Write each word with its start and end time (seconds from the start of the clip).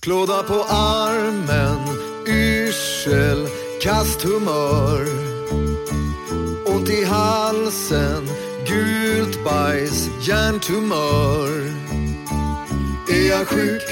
Klåda 0.00 0.42
på 0.42 0.64
armen, 0.68 1.78
yrsel, 2.26 3.48
kast 3.82 4.22
humör 4.22 5.06
Ont 6.66 6.90
i 6.90 7.04
halsen, 7.04 8.28
gult 8.66 9.44
bajs, 9.44 10.08
hjärntumör 10.22 11.72
Är 13.10 13.28
jag 13.28 13.46
sjuk? 13.46 13.82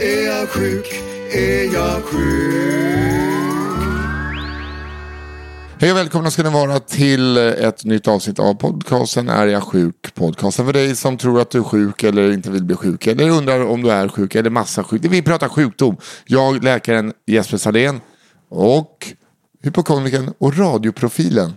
Är 0.00 0.26
jag 0.26 0.48
sjuk? 0.48 1.02
Är 1.32 1.74
jag 1.74 2.02
sjuk? 2.04 3.21
Hej 5.82 5.90
och 5.92 5.96
välkomna 5.96 6.30
ska 6.30 6.42
ni 6.42 6.50
vara 6.50 6.78
till 6.80 7.36
ett 7.36 7.84
nytt 7.84 8.08
avsnitt 8.08 8.38
av 8.38 8.54
podcasten 8.54 9.28
Är 9.28 9.46
jag 9.46 9.62
sjuk? 9.62 10.14
Podcasten 10.14 10.66
för 10.66 10.72
dig 10.72 10.96
som 10.96 11.16
tror 11.18 11.40
att 11.40 11.50
du 11.50 11.58
är 11.58 11.62
sjuk 11.62 12.02
eller 12.02 12.32
inte 12.32 12.50
vill 12.50 12.64
bli 12.64 12.76
sjuk 12.76 13.06
eller 13.06 13.28
undrar 13.30 13.66
om 13.66 13.82
du 13.82 13.90
är 13.90 14.08
sjuk 14.08 14.34
eller 14.34 14.50
massa 14.50 14.84
sjuk. 14.84 15.02
Vi 15.04 15.22
pratar 15.22 15.48
sjukdom. 15.48 15.96
Jag, 16.24 16.64
läkaren 16.64 17.12
Jesper 17.26 17.56
Sardén 17.56 18.00
och 18.48 19.12
hypokondikern 19.62 20.32
och 20.38 20.58
radioprofilen 20.58 21.52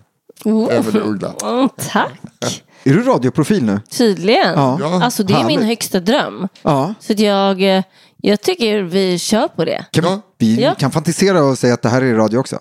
Emelie 0.46 1.02
Uggla. 1.02 1.34
Mm, 1.44 1.70
tack. 1.92 2.64
Är 2.84 2.94
du 2.94 3.04
radioprofil 3.04 3.64
nu? 3.64 3.80
Tydligen. 3.90 4.54
Ja. 4.56 5.04
Alltså 5.04 5.24
det 5.24 5.34
är 5.34 5.38
min 5.38 5.46
härligt. 5.46 5.68
högsta 5.68 6.00
dröm. 6.00 6.48
Ja. 6.62 6.94
Så 7.00 7.14
att 7.14 7.20
jag, 7.20 7.78
eh, 7.78 7.84
jag 8.18 8.42
tycker 8.42 8.82
vi 8.82 9.20
kör 9.20 9.48
på 9.48 9.66
det. 9.66 9.86
Kan 9.92 10.04
Ja. 10.04 10.22
vi 10.38 10.62
Ja. 10.62 10.76
kan 10.76 10.92
fantisera 10.92 11.44
och 11.44 11.58
säga 11.58 11.74
att 11.74 11.82
det 11.82 11.90
här 11.90 12.02
är 12.02 12.14
radio 12.16 12.38
också. 12.38 12.60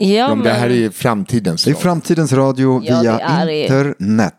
Ja, 0.00 0.08
Ja, 0.08 0.34
men 0.34 0.44
det 0.44 0.52
här 0.52 0.70
är 0.70 0.90
framtidens 0.90 1.64
Det 1.64 1.70
är 1.70 1.72
radio. 1.74 1.82
framtidens 1.82 2.32
radio 2.32 2.82
Ja, 2.84 3.00
via 3.00 3.12
det 3.12 3.22
är 3.22 3.46
det. 3.46 3.62
internet. 3.62 4.34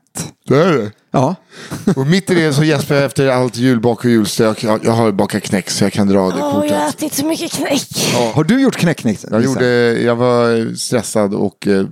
Det 0.48 0.56
är 0.56 0.74
det. 0.78 0.92
Ja, 1.12 1.36
Och 1.96 2.08
mitt 2.08 2.32
i 2.32 2.36
det 2.36 2.54
så 2.54 2.64
Jesper 2.64 3.02
efter 3.06 3.28
allt 3.28 3.58
julbak 3.58 4.00
och 4.06 4.12
julstök. 4.12 4.64
Jag, 4.64 4.86
jag 4.86 4.92
har 4.92 5.12
bakat 5.12 5.44
knäck 5.44 5.70
så 5.70 5.84
jag 5.84 5.94
kan 5.94 6.08
dra 6.08 6.30
det 6.30 6.36
Åh, 6.44 6.66
jag 6.70 6.76
har 6.80 6.90
ätit 6.90 7.14
så 7.14 7.26
mycket 7.26 7.52
knäck. 7.52 8.14
har 8.34 8.44
du 8.44 8.62
gjort 8.62 8.76
knäcknick? 8.76 9.20
Jag, 9.32 9.44
gjorde, 9.44 9.66
jag 10.02 10.16
var 10.16 10.76
stressad 10.76 11.34
och 11.34 11.68
eh, 11.68 11.86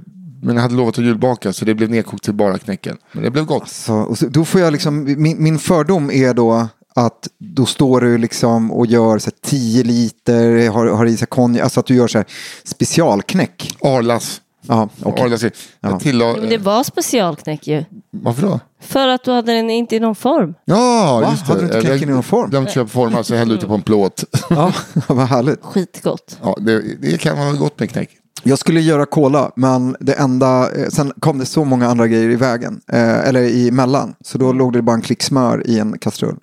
men 0.43 0.55
jag 0.55 0.61
hade 0.63 0.75
lovat 0.75 0.97
att 0.99 1.05
julbaka 1.05 1.53
så 1.53 1.65
det 1.65 1.73
blev 1.75 1.89
nedkokt 1.89 2.23
till 2.23 2.33
bara 2.33 2.57
knäcken. 2.57 2.97
Men 3.11 3.23
det 3.23 3.31
blev 3.31 3.45
gott. 3.45 3.69
Så, 3.69 3.93
och 3.95 4.17
så, 4.17 4.25
då 4.27 4.45
får 4.45 4.61
jag 4.61 4.73
liksom, 4.73 5.03
min, 5.03 5.43
min 5.43 5.59
fördom 5.59 6.11
är 6.11 6.33
då 6.33 6.67
att 7.05 7.27
då 7.37 7.65
står 7.65 8.01
du 8.01 8.17
liksom 8.17 8.71
och 8.71 8.85
gör 8.85 9.19
så 9.19 9.29
här 9.29 9.49
10 9.49 9.83
liter, 9.83 10.69
har, 10.69 10.85
har 10.85 11.05
i 11.05 11.17
sig 11.17 11.27
konjak, 11.27 11.63
alltså 11.63 11.79
att 11.79 11.85
du 11.85 11.95
gör 11.95 12.07
så 12.07 12.17
här 12.17 12.27
specialknäck. 12.63 13.77
Arlas. 13.81 14.41
Ja, 14.67 14.89
okej. 15.03 15.25
Arlas. 15.25 15.43
Ja. 15.79 15.99
tillade, 15.99 16.39
Men 16.41 16.49
det 16.49 16.57
var 16.57 16.83
specialknäck 16.83 17.67
ju. 17.67 17.85
Varför 18.11 18.41
då? 18.41 18.59
För 18.81 19.07
att 19.07 19.23
du 19.23 19.31
hade 19.31 19.53
den 19.53 19.69
inte 19.69 19.95
i 19.95 19.99
någon 19.99 20.15
form. 20.15 20.53
Ja, 20.65 21.19
Va? 21.21 21.31
just 21.31 21.47
det. 21.47 21.53
Hade 21.53 21.61
du 21.61 21.65
inte 21.65 21.87
knäcken 21.87 22.09
i 22.09 22.13
någon 22.13 22.23
form? 22.23 22.49
Glömt 22.49 22.71
köpa 22.71 22.89
form, 22.89 23.23
så 23.23 23.33
jag 23.33 23.39
hällde 23.39 23.55
ut 23.55 23.61
det 23.61 23.67
på 23.67 23.73
en 23.73 23.81
plåt. 23.81 24.23
Ja, 24.49 24.73
vad 25.07 25.27
härligt. 25.27 25.59
Skitgott. 25.61 26.37
Ja, 26.41 26.57
det, 26.61 26.81
det 27.01 27.17
kan 27.17 27.37
vara 27.37 27.53
gott 27.53 27.79
med 27.79 27.89
knäck. 27.89 28.09
Jag 28.43 28.59
skulle 28.59 28.81
göra 28.81 29.05
cola, 29.05 29.51
men 29.55 29.95
det 29.99 30.13
enda, 30.13 30.71
eh, 30.75 30.89
sen 30.89 31.13
kom 31.19 31.39
det 31.39 31.45
så 31.45 31.65
många 31.65 31.87
andra 31.87 32.07
grejer 32.07 32.29
i 32.29 32.35
vägen, 32.35 32.81
eh, 32.91 33.27
eller 33.27 33.41
i 33.41 33.71
mellan. 33.71 34.15
Så 34.21 34.37
då 34.37 34.53
låg 34.53 34.73
det 34.73 34.81
bara 34.81 34.95
en 34.95 35.01
klick 35.01 35.23
smör 35.23 35.67
i 35.67 35.79
en 35.79 35.97
kastrull 35.97 36.35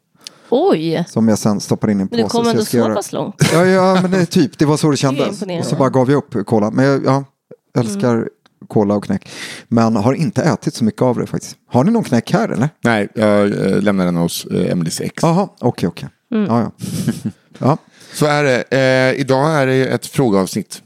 Oj, 0.50 1.04
som 1.08 1.28
jag 1.28 1.38
sen 1.38 1.60
stoppade 1.60 1.92
in 1.92 1.98
i 1.98 2.02
en 2.02 2.08
men 2.10 2.16
du 2.18 2.22
påse. 2.24 2.32
kom 2.38 2.46
ändå 2.48 2.64
så 2.64 2.76
göra- 2.76 2.94
pass 2.94 3.12
långt. 3.12 3.34
Ja, 3.52 3.64
ja, 3.66 3.98
men 4.02 4.10
det 4.10 4.18
är 4.18 4.24
typ, 4.24 4.58
det 4.58 4.64
var 4.64 4.76
så 4.76 4.90
det 4.90 4.96
kändes. 5.06 5.26
imponerande. 5.28 5.60
Och 5.60 5.66
så 5.70 5.76
bara 5.76 5.90
gav 5.90 6.10
jag 6.10 6.18
upp 6.18 6.46
cola. 6.46 6.70
Men 6.70 6.84
jag 6.84 7.04
ja, 7.04 7.24
älskar 7.78 8.28
cola 8.68 8.94
och 8.94 9.04
knäck. 9.04 9.28
Men 9.68 9.96
har 9.96 10.12
inte 10.12 10.42
ätit 10.42 10.74
så 10.74 10.84
mycket 10.84 11.02
av 11.02 11.18
det 11.18 11.26
faktiskt. 11.26 11.56
Har 11.70 11.84
ni 11.84 11.90
någon 11.92 12.04
knäck 12.04 12.32
här 12.32 12.48
eller? 12.48 12.68
Nej, 12.84 13.08
jag 13.14 13.42
eh, 13.46 13.82
lämnar 13.82 14.04
den 14.04 14.16
hos 14.16 14.44
eh, 14.46 14.70
Emelies 14.72 15.00
ex. 15.00 15.22
Jaha, 15.22 15.48
okej, 15.60 15.88
okej. 15.88 16.08
Mm. 16.34 16.46
Ja, 16.46 16.60
ja. 16.60 16.70
ja. 17.58 17.78
Så 18.14 18.26
är 18.26 18.44
det. 18.44 18.62
Eh, 19.14 19.20
idag 19.20 19.50
är 19.52 19.66
det 19.66 19.86
ett 19.86 20.06
frågeavsnitt. 20.06 20.82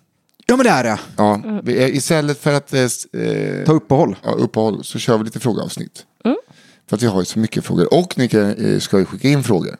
ja, 0.47 0.57
men 0.57 0.65
det 0.67 0.71
är 0.73 0.85
det. 0.85 0.99
Ja, 1.17 1.35
Mm. 1.35 1.61
vi, 1.65 1.83
är- 1.83 1.89
istället 1.89 2.39
för 2.39 2.53
att 2.53 2.75
eh, 2.75 2.81
eh, 2.83 3.65
Ta 3.67 3.73
uppehåll. 3.73 4.17
ja, 4.25 4.31
uppehåll 4.31 4.85
så 4.85 4.99
kör 4.99 5.19
vi 5.19 5.25
lite 5.25 5.41
frågeavsnitt. 5.41 6.03
Mm. 6.91 6.91
För 6.91 6.97
att 6.97 7.03
vi 7.03 7.07
har 7.07 7.21
ju 7.21 7.25
så 7.25 7.39
mycket 7.39 7.65
frågor. 7.65 7.95
Och 7.95 8.19
ni 8.19 8.29
kan, 8.29 8.73
eh, 8.75 8.79
ska 8.81 8.99
ju 8.99 9.05
skicka 9.05 9.29
in 9.29 9.43
frågor 9.45 9.77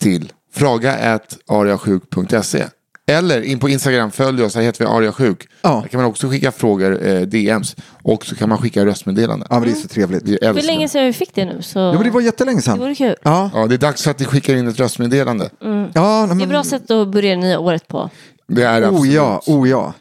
till 0.00 0.32
fraga.ariasjuk.se 0.54 2.64
Eller 3.06 3.42
in 3.42 3.58
på 3.58 3.68
Instagram, 3.68 4.10
följ 4.10 4.42
oss, 4.42 4.54
här 4.54 4.62
heter 4.62 4.84
vi 4.84 4.90
ariasjuk. 4.90 5.48
Ja. 5.62 5.80
Där 5.82 5.88
kan 5.88 6.00
man 6.00 6.10
också 6.10 6.28
skicka 6.28 6.52
frågor, 6.52 7.06
eh, 7.06 7.20
DMs. 7.20 7.76
Och 8.02 8.26
så 8.26 8.34
kan 8.36 8.48
man 8.48 8.58
skicka 8.58 8.84
röstmeddelanden. 8.86 9.48
Ja, 9.50 9.58
men 9.58 9.68
det 9.68 9.74
är 9.74 9.82
så 9.82 9.88
trevligt. 9.88 10.22
Vi 10.22 10.30
Hur 10.30 10.44
älskar 10.44 10.66
länge 10.66 10.84
det. 10.84 10.88
sedan 10.88 11.04
vi 11.06 11.12
fick 11.12 11.34
det 11.34 11.44
nu? 11.44 11.62
Så 11.62 11.78
Ja, 11.78 11.92
men 11.92 12.02
det 12.02 12.10
var 12.10 12.20
jättelänge 12.20 12.58
det 12.58 12.62
sedan. 12.62 12.78
vore 12.78 12.94
kul. 12.94 13.16
Ja, 13.22 13.50
Ja, 13.54 13.66
det 13.66 13.74
är 13.74 13.78
dags 13.78 14.02
för 14.02 14.10
att 14.10 14.18
ni 14.18 14.24
skickar 14.26 14.54
in 14.54 14.68
ett 14.68 14.80
röstmeddelande. 14.80 15.50
ja, 15.60 15.68
nej, 15.68 15.90
Det 15.94 16.00
är 16.00 16.26
men, 16.26 16.40
ett 16.40 16.48
bra 16.48 16.64
sätt 16.64 16.90
att 16.90 17.08
börja 17.08 17.34
det 17.34 17.40
nya 17.42 17.58
året 17.58 17.88
på. 17.88 18.10
Det 18.48 18.62
är 18.62 18.82
absolut. 18.82 19.00
oh 19.00 19.08
ja, 19.14 19.42
oh 19.46 19.68
ja. 19.68 19.94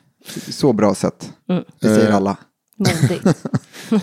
Så 0.50 0.74
bra 0.74 0.96
sätt. 0.96 1.30
Mm. 1.50 1.64
Det 1.82 1.88
säger 1.88 2.10
Eh. 2.10 2.16
alla. 2.16 2.38
Modigt. 2.78 3.38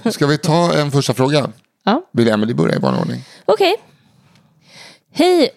Ska 0.15 0.27
vi 0.27 0.39
ta 0.39 0.73
en 0.75 0.91
första 0.91 1.15
fråga? 1.15 1.49
Ja. 1.89 2.03
Vill 2.13 2.29
Emily 2.29 2.55
börja 2.55 2.75
i 2.77 2.79
vanlig 2.79 3.01
ordning? 3.01 3.21
Okej. 3.45 3.77
Hej 5.13 5.51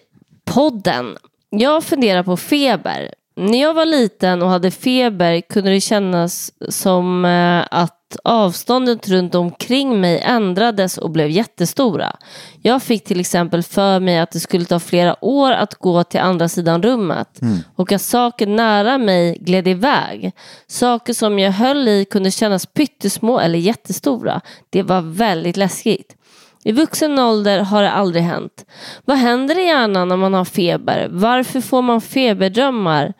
podden. 0.44 1.16
Jag 1.50 1.84
funderar 1.84 2.22
på 2.22 2.36
feber. 2.36 3.14
När 3.36 3.60
jag 3.60 3.74
var 3.74 3.84
liten 3.84 4.42
och 4.42 4.48
hade 4.48 4.70
feber 4.70 5.40
kunde 5.40 5.70
det 5.70 5.80
kännas 5.80 6.52
som 6.68 7.24
eh, 7.24 7.64
att 7.70 7.98
avståndet 8.24 9.08
runt 9.08 9.34
omkring 9.34 10.00
mig 10.00 10.20
ändrades 10.20 10.98
och 10.98 11.10
blev 11.10 11.30
jättestora. 11.30 12.16
Jag 12.62 12.82
fick 12.82 13.04
till 13.04 13.20
exempel 13.20 13.62
för 13.62 14.00
mig 14.00 14.18
att 14.18 14.30
det 14.30 14.40
skulle 14.40 14.64
ta 14.64 14.80
flera 14.80 15.24
år 15.24 15.52
att 15.52 15.74
gå 15.74 16.04
till 16.04 16.20
andra 16.20 16.48
sidan 16.48 16.82
rummet 16.82 17.40
och 17.76 17.92
att 17.92 18.02
saker 18.02 18.46
nära 18.46 18.98
mig 18.98 19.38
gled 19.40 19.68
iväg. 19.68 20.32
Saker 20.66 21.12
som 21.12 21.38
jag 21.38 21.52
höll 21.52 21.88
i 21.88 22.04
kunde 22.04 22.30
kännas 22.30 22.66
pyttesmå 22.66 23.40
eller 23.40 23.58
jättestora. 23.58 24.40
Det 24.70 24.82
var 24.82 25.00
väldigt 25.00 25.56
läskigt. 25.56 26.16
I 26.64 26.72
vuxen 26.72 27.18
ålder 27.18 27.58
har 27.58 27.82
det 27.82 27.90
aldrig 27.92 28.22
hänt. 28.22 28.64
Vad 29.04 29.16
händer 29.18 29.58
i 29.58 29.64
hjärnan 29.66 30.08
när 30.08 30.16
man 30.16 30.34
har 30.34 30.44
feber? 30.44 31.08
Varför 31.12 31.60
får 31.60 31.82
man 31.82 32.00
feberdrömmar? 32.00 33.12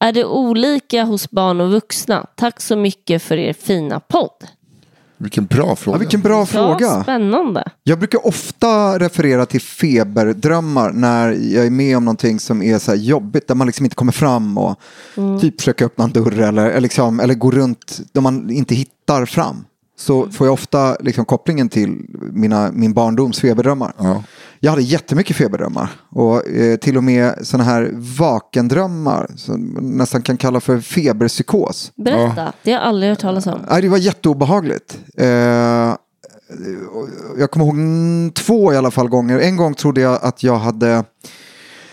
Är 0.00 0.12
det 0.12 0.24
olika 0.24 1.04
hos 1.04 1.30
barn 1.30 1.60
och 1.60 1.70
vuxna? 1.70 2.26
Tack 2.36 2.60
så 2.60 2.76
mycket 2.76 3.22
för 3.22 3.36
er 3.36 3.52
fina 3.52 4.00
podd. 4.00 4.30
Vilken 5.20 5.46
bra 5.46 5.76
fråga. 5.76 5.94
Ja, 5.96 5.98
vilken 5.98 6.20
bra 6.20 6.38
Ja, 6.38 6.46
fråga. 6.46 7.02
spännande. 7.02 7.64
Jag 7.84 7.98
brukar 7.98 8.26
ofta 8.26 8.98
referera 8.98 9.46
till 9.46 9.60
feberdrömmar 9.60 10.92
när 10.92 11.28
jag 11.54 11.66
är 11.66 11.70
med 11.70 11.96
om 11.96 12.04
någonting 12.04 12.40
som 12.40 12.62
är 12.62 12.78
så 12.78 12.90
här 12.90 12.98
jobbigt, 12.98 13.48
där 13.48 13.54
man 13.54 13.66
liksom 13.66 13.86
inte 13.86 13.96
kommer 13.96 14.12
fram 14.12 14.58
och 14.58 14.80
typ 15.40 15.60
försöker 15.60 15.84
öppna 15.84 16.04
en 16.04 16.12
dörr 16.12 16.40
eller, 16.40 16.66
eller, 16.66 16.80
liksom, 16.80 17.20
eller 17.20 17.34
gå 17.34 17.50
runt 17.50 18.00
där 18.12 18.20
man 18.20 18.50
inte 18.50 18.74
hittar 18.74 19.26
fram. 19.26 19.64
Så 19.98 20.30
får 20.30 20.46
jag 20.46 20.54
ofta 20.54 20.96
liksom 21.00 21.24
kopplingen 21.24 21.68
till 21.68 22.06
mina, 22.32 22.70
min 22.72 22.92
barndoms 22.92 23.40
feberdrömmar. 23.40 23.92
Ja. 23.98 24.22
Jag 24.60 24.70
hade 24.70 24.82
jättemycket 24.82 25.36
feberdrömmar 25.36 25.90
och 26.10 26.48
eh, 26.48 26.76
till 26.76 26.96
och 26.96 27.04
med 27.04 27.34
sådana 27.42 27.64
här 27.64 27.90
vakendrömmar 27.94 29.30
som 29.36 29.74
man 29.74 29.96
nästan 29.96 30.22
kan 30.22 30.36
kalla 30.36 30.60
för 30.60 30.80
feberpsykos. 30.80 31.92
Berätta, 31.96 32.52
det 32.62 32.72
har 32.72 32.78
jag 32.78 32.88
aldrig 32.88 33.10
hört 33.10 33.20
talas 33.20 33.46
om. 33.46 33.60
Nej, 33.70 33.82
det 33.82 33.88
var 33.88 33.98
jätteobehagligt. 33.98 34.98
Eh, 35.16 35.28
jag 37.38 37.50
kommer 37.50 37.66
ihåg 37.66 37.74
mm, 37.74 38.30
två 38.30 38.72
i 38.72 38.76
alla 38.76 38.90
fall 38.90 39.08
gånger. 39.08 39.38
En 39.38 39.56
gång 39.56 39.74
trodde 39.74 40.00
jag 40.00 40.18
att 40.22 40.42
jag 40.42 40.58
hade 40.58 41.04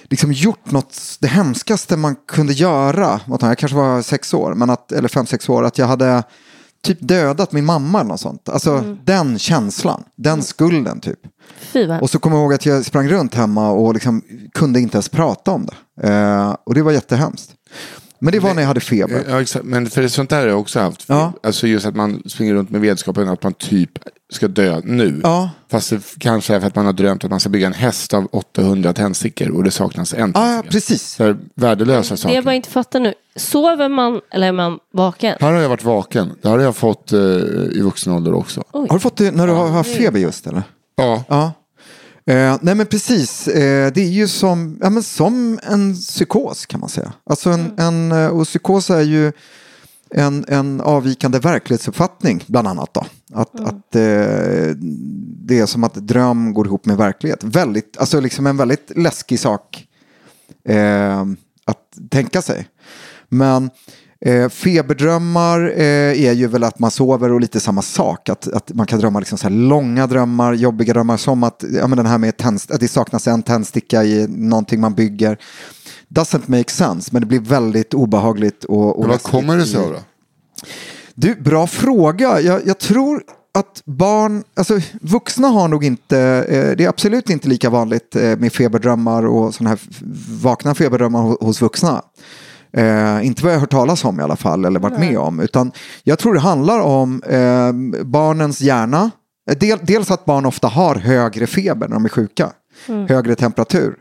liksom 0.03 0.31
gjort 0.31 0.71
något, 0.71 0.97
det 1.19 1.27
hemskaste 1.27 1.97
man 1.97 2.15
kunde 2.27 2.53
göra. 2.53 3.19
Jag 3.41 3.57
kanske 3.57 3.77
var 3.77 4.01
sex 4.01 4.33
år, 4.33 4.53
men 4.53 4.69
att, 4.69 4.91
eller 4.91 5.07
fem, 5.07 5.25
sex 5.25 5.49
år. 5.49 5.63
Att 5.63 5.77
jag 5.77 5.87
hade 5.87 6.23
typ 6.85 6.97
dödat 7.01 7.51
min 7.51 7.65
mamma 7.65 7.99
eller 7.99 8.09
något 8.09 8.19
sånt. 8.19 8.49
Alltså 8.49 8.97
den 9.03 9.39
känslan, 9.39 10.03
den 10.15 10.43
skulden 10.43 10.99
typ. 10.99 11.19
Fy 11.59 11.87
vad 11.87 12.01
Och 12.01 12.09
så 12.09 12.19
kommer 12.19 12.35
jag 12.35 12.43
ihåg 12.43 12.53
att 12.53 12.65
jag 12.65 12.85
sprang 12.85 13.07
runt 13.07 13.35
hemma 13.35 13.69
och 13.69 13.93
liksom 13.93 14.21
kunde 14.53 14.79
inte 14.79 14.95
ens 14.95 15.09
prata 15.09 15.51
om 15.51 15.65
det. 15.65 16.07
Eh, 16.07 16.55
och 16.63 16.73
det 16.73 16.81
var 16.81 16.91
jättehemskt. 16.91 17.51
Men 18.25 18.31
det 18.31 18.39
var 18.39 18.53
när 18.53 18.61
jag 18.61 18.67
hade 18.67 18.79
feber. 18.79 19.23
Ja, 19.29 19.41
exakt. 19.41 19.65
Men 19.65 19.89
för 19.89 20.07
sånt 20.07 20.29
där 20.29 20.39
har 20.39 20.47
jag 20.47 20.59
också 20.59 20.79
haft. 20.79 21.03
Ja. 21.07 21.33
Alltså 21.43 21.67
just 21.67 21.85
att 21.85 21.95
man 21.95 22.23
springer 22.25 22.53
runt 22.53 22.69
med 22.69 22.81
vetskapen 22.81 23.29
att 23.29 23.43
man 23.43 23.53
typ 23.53 23.91
ska 24.33 24.47
dö 24.47 24.81
nu. 24.83 25.19
Ja. 25.23 25.49
Fast 25.71 25.89
det 25.89 25.99
kanske 26.19 26.55
är 26.55 26.59
för 26.59 26.67
att 26.67 26.75
man 26.75 26.85
har 26.85 26.93
drömt 26.93 27.23
att 27.23 27.29
man 27.29 27.39
ska 27.39 27.49
bygga 27.49 27.67
en 27.67 27.73
häst 27.73 28.13
av 28.13 28.27
800 28.31 28.93
tändstickor 28.93 29.49
och 29.49 29.63
det 29.63 29.71
saknas 29.71 30.13
en 30.13 30.31
Ja, 30.35 30.63
precis. 30.69 31.19
Här, 31.19 31.37
värdelösa 31.55 32.13
Det 32.13 32.17
saker. 32.17 32.35
jag 32.35 32.43
bara 32.43 32.55
inte 32.55 32.69
fattar 32.69 32.99
nu. 32.99 33.13
Sover 33.35 33.89
man 33.89 34.21
eller 34.31 34.47
är 34.47 34.51
man 34.51 34.79
vaken? 34.93 35.35
Här 35.39 35.51
har 35.53 35.61
jag 35.61 35.69
varit 35.69 35.83
vaken. 35.83 36.31
Det 36.41 36.47
har 36.49 36.59
jag 36.59 36.75
fått 36.75 37.11
eh, 37.13 37.19
i 37.71 37.81
vuxen 37.83 38.13
ålder 38.13 38.33
också. 38.33 38.63
Oj. 38.71 38.87
Har 38.89 38.95
du 38.95 38.99
fått 38.99 39.17
det 39.17 39.31
när 39.31 39.47
du 39.47 39.53
har 39.53 39.67
haft 39.67 39.95
feber 39.95 40.19
just 40.19 40.47
eller? 40.47 40.63
Ja. 40.95 41.23
Ja. 41.27 41.51
Eh, 42.27 42.57
nej 42.61 42.75
men 42.75 42.85
precis, 42.85 43.47
eh, 43.47 43.91
det 43.91 44.01
är 44.01 44.09
ju 44.09 44.27
som, 44.27 44.77
ja, 44.81 44.89
men 44.89 45.03
som 45.03 45.59
en 45.63 45.95
psykos 45.95 46.65
kan 46.65 46.79
man 46.79 46.89
säga. 46.89 47.13
Alltså 47.25 47.49
en, 47.49 47.79
en, 47.79 48.11
eh, 48.11 48.27
och 48.27 48.45
psykos 48.45 48.89
är 48.89 49.01
ju 49.01 49.31
en, 50.09 50.45
en 50.47 50.81
avvikande 50.81 51.39
verklighetsuppfattning 51.39 52.43
bland 52.47 52.67
annat. 52.67 52.93
Då. 52.93 53.05
Att, 53.33 53.59
att 53.59 53.95
eh, 53.95 54.75
det 55.45 55.59
är 55.59 55.65
som 55.65 55.83
att 55.83 55.93
dröm 55.93 56.53
går 56.53 56.67
ihop 56.67 56.85
med 56.85 56.97
verklighet. 56.97 57.43
Väldigt, 57.43 57.97
alltså 57.97 58.19
liksom 58.19 58.47
en 58.47 58.57
väldigt 58.57 58.91
läskig 58.95 59.39
sak 59.39 59.87
eh, 60.63 61.21
att 61.65 61.97
tänka 62.09 62.41
sig. 62.41 62.67
Men 63.29 63.69
eh, 64.21 64.49
feberdrömmar 64.49 65.73
eh, 65.75 66.25
är 66.25 66.33
ju 66.33 66.47
väl 66.47 66.63
att 66.63 66.79
man 66.79 66.91
sover 66.91 67.31
och 67.31 67.41
lite 67.41 67.59
samma 67.59 67.81
sak. 67.81 68.29
Att, 68.29 68.47
att 68.47 68.73
man 68.73 68.87
kan 68.87 68.99
drömma 68.99 69.19
liksom 69.19 69.37
så 69.37 69.49
långa 69.49 70.07
drömmar, 70.07 70.53
jobbiga 70.53 70.93
drömmar 70.93 71.17
som 71.17 71.43
att, 71.43 71.63
ja, 71.73 71.87
men 71.87 71.97
den 71.97 72.05
här 72.05 72.17
med 72.17 72.37
tändst- 72.37 72.73
att 72.73 72.79
det 72.79 72.87
saknas 72.87 73.27
en 73.27 73.43
tändsticka 73.43 74.03
i 74.03 74.27
någonting 74.27 74.79
man 74.79 74.93
bygger. 74.93 75.37
Doesn't 76.09 76.43
make 76.45 76.71
sense, 76.71 77.09
men 77.13 77.21
det 77.21 77.25
blir 77.25 77.39
väldigt 77.39 77.93
obehagligt. 77.93 78.63
Och, 78.63 78.99
och 78.99 79.07
vad 79.07 79.21
kommer 79.21 79.57
det 79.57 79.65
sig 79.65 79.79
av 79.79 79.91
då? 79.91 79.99
du, 81.15 81.35
bra 81.35 81.67
fråga. 81.67 82.41
Jag, 82.41 82.67
jag 82.67 82.79
tror 82.79 83.23
att 83.53 83.81
barn, 83.85 84.43
alltså 84.55 84.79
vuxna 85.01 85.47
har 85.47 85.67
nog 85.67 85.83
inte, 85.83 86.19
eh, 86.49 86.77
det 86.77 86.83
är 86.83 86.89
absolut 86.89 87.29
inte 87.29 87.47
lika 87.47 87.69
vanligt 87.69 88.15
eh, 88.15 88.37
med 88.37 88.53
feberdrömmar 88.53 89.25
och 89.25 89.55
sådana 89.55 89.69
här 89.69 89.79
vakna 90.41 90.75
feberdrömmar 90.75 91.21
hos, 91.21 91.37
hos 91.41 91.61
vuxna. 91.61 92.01
Eh, 92.77 93.25
inte 93.25 93.43
vad 93.43 93.53
jag 93.53 93.59
hört 93.59 93.71
talas 93.71 94.05
om 94.05 94.19
i 94.19 94.23
alla 94.23 94.35
fall 94.35 94.65
eller 94.65 94.79
varit 94.79 94.99
med 94.99 95.17
om. 95.17 95.39
Utan 95.39 95.71
jag 96.03 96.19
tror 96.19 96.33
det 96.33 96.39
handlar 96.39 96.79
om 96.79 97.23
eh, 97.23 97.71
barnens 98.05 98.61
hjärna. 98.61 99.11
Eh, 99.51 99.57
Del, 99.57 99.79
dels 99.81 100.11
att 100.11 100.25
barn 100.25 100.45
ofta 100.45 100.67
har 100.67 100.95
högre 100.95 101.47
feber 101.47 101.87
när 101.87 101.95
de 101.95 102.05
är 102.05 102.09
sjuka. 102.09 102.51
Högre 103.09 103.35
temperatur 103.35 103.95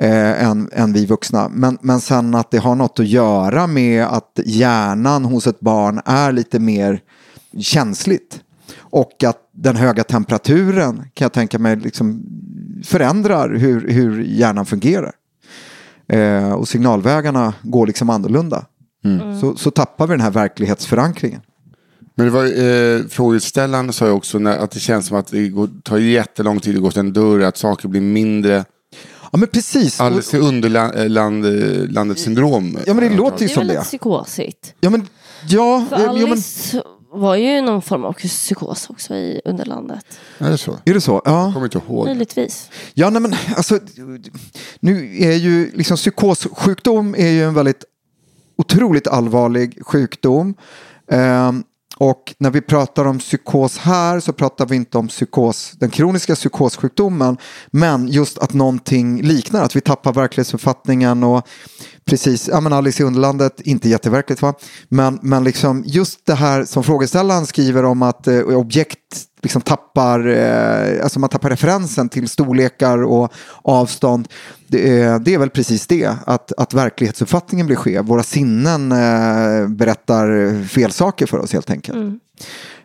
eh, 0.00 0.44
än, 0.44 0.70
än 0.72 0.92
vi 0.92 1.06
vuxna. 1.06 1.48
Men, 1.48 1.78
men 1.80 2.00
sen 2.00 2.34
att 2.34 2.50
det 2.50 2.58
har 2.58 2.74
något 2.74 3.00
att 3.00 3.08
göra 3.08 3.66
med 3.66 4.04
att 4.04 4.40
hjärnan 4.44 5.24
hos 5.24 5.46
ett 5.46 5.60
barn 5.60 6.00
är 6.04 6.32
lite 6.32 6.58
mer 6.58 7.00
känsligt. 7.58 8.40
Och 8.78 9.24
att 9.24 9.38
den 9.54 9.76
höga 9.76 10.04
temperaturen 10.04 10.96
kan 10.96 11.24
jag 11.24 11.32
tänka 11.32 11.58
mig 11.58 11.76
liksom 11.76 12.22
förändrar 12.84 13.54
hur, 13.54 13.88
hur 13.90 14.22
hjärnan 14.22 14.66
fungerar. 14.66 15.12
Eh, 16.08 16.52
och 16.52 16.68
signalvägarna 16.68 17.54
går 17.62 17.86
liksom 17.86 18.10
annorlunda. 18.10 18.64
Så, 19.40 19.56
så 19.56 19.70
tappar 19.70 20.06
vi 20.06 20.12
den 20.12 20.20
här 20.20 20.30
verklighetsförankringen. 20.30 21.40
Men 22.14 22.26
det 22.26 22.32
var, 22.32 22.44
eh, 22.44 23.06
frågeställaren 23.08 23.92
sa 23.92 24.06
ju 24.06 24.12
också 24.12 24.38
när, 24.38 24.58
att 24.58 24.70
det 24.70 24.80
känns 24.80 25.06
som 25.06 25.16
att 25.16 25.26
det 25.26 25.48
går, 25.48 25.68
tar 25.84 25.98
jättelång 25.98 26.60
tid 26.60 26.76
att 26.76 26.82
gå 26.82 26.90
till 26.90 27.00
en 27.00 27.12
dörr, 27.12 27.40
att 27.40 27.56
saker 27.56 27.88
blir 27.88 28.00
mindre. 28.00 28.64
Ja 29.32 29.38
men 29.38 29.48
precis. 29.48 30.00
Alldeles 30.00 30.34
i 30.34 30.38
underlandet 30.38 32.18
syndrom. 32.18 32.78
Ja 32.86 32.94
men 32.94 33.10
det 33.10 33.16
låter 33.16 33.40
ju 33.40 33.46
Det 33.46 33.52
är 33.52 33.54
som 33.54 33.60
väl 33.60 33.66
lite 33.66 33.80
det. 33.80 33.84
psykosigt? 33.84 34.74
Ja 34.80 34.90
men 34.90 35.06
ja. 35.48 35.86
För 35.88 35.96
eh, 35.96 36.02
ja, 36.02 36.12
men, 36.12 36.22
Alice 36.32 36.82
var 37.12 37.36
ju 37.36 37.60
någon 37.60 37.82
form 37.82 38.04
av 38.04 38.12
psykos 38.12 38.90
också 38.90 39.14
i 39.14 39.40
underlandet. 39.44 40.04
Är 40.38 40.50
det 40.50 40.58
så? 40.58 40.78
är 40.84 40.94
det 40.94 41.00
så? 41.00 41.22
Ja. 41.24 41.44
Jag 41.44 41.52
kommer 41.52 41.66
inte 41.66 41.80
ihåg. 41.88 42.06
Möjligtvis. 42.06 42.70
Ja, 42.94 43.10
nej, 43.10 43.22
men 43.22 43.34
alltså, 43.56 43.78
nu 44.80 45.16
är 45.18 45.32
ju 45.32 45.70
liksom 45.74 45.96
psykossjukdom 45.96 47.14
är 47.14 47.28
ju 47.28 47.44
en 47.44 47.54
väldigt 47.54 47.84
otroligt 48.56 49.06
allvarlig 49.06 49.86
sjukdom. 49.86 50.54
Ehm, 51.10 51.64
och 51.96 52.34
när 52.38 52.50
vi 52.50 52.60
pratar 52.60 53.04
om 53.04 53.18
psykos 53.18 53.78
här 53.78 54.20
så 54.20 54.32
pratar 54.32 54.66
vi 54.66 54.76
inte 54.76 54.98
om 54.98 55.08
psykos, 55.08 55.72
den 55.78 55.90
kroniska 55.90 56.34
psykossjukdomen, 56.34 57.36
men 57.70 58.08
just 58.08 58.38
att 58.38 58.54
någonting 58.54 59.22
liknar, 59.22 59.62
att 59.62 59.76
vi 59.76 59.80
tappar 59.80 60.12
verklighetsuppfattningen 60.12 61.24
och 61.24 61.48
precis, 62.08 62.48
ja 62.48 62.60
men 62.60 62.72
Alice 62.72 63.02
i 63.02 63.06
Underlandet, 63.06 63.60
inte 63.60 63.88
jätteverkligt 63.88 64.42
va, 64.42 64.54
men, 64.88 65.18
men 65.22 65.44
liksom 65.44 65.82
just 65.86 66.26
det 66.26 66.34
här 66.34 66.64
som 66.64 66.84
frågeställaren 66.84 67.46
skriver 67.46 67.84
om 67.84 68.02
att 68.02 68.26
eh, 68.26 68.38
objekt 68.38 69.24
liksom 69.42 69.62
tappar, 69.62 70.28
eh, 70.28 71.02
alltså 71.02 71.18
man 71.20 71.30
tappar 71.30 71.50
referensen 71.50 72.08
till 72.08 72.28
storlekar 72.28 73.02
och 73.02 73.32
avstånd. 73.62 74.28
Det 74.66 75.00
är, 75.00 75.18
det 75.18 75.34
är 75.34 75.38
väl 75.38 75.50
precis 75.50 75.86
det, 75.86 76.14
att, 76.26 76.52
att 76.56 76.74
verklighetsuppfattningen 76.74 77.66
blir 77.66 77.76
skev. 77.76 78.04
Våra 78.04 78.22
sinnen 78.22 78.92
eh, 78.92 79.68
berättar 79.68 80.64
fel 80.64 80.92
saker 80.92 81.26
för 81.26 81.38
oss 81.38 81.52
helt 81.52 81.70
enkelt. 81.70 82.20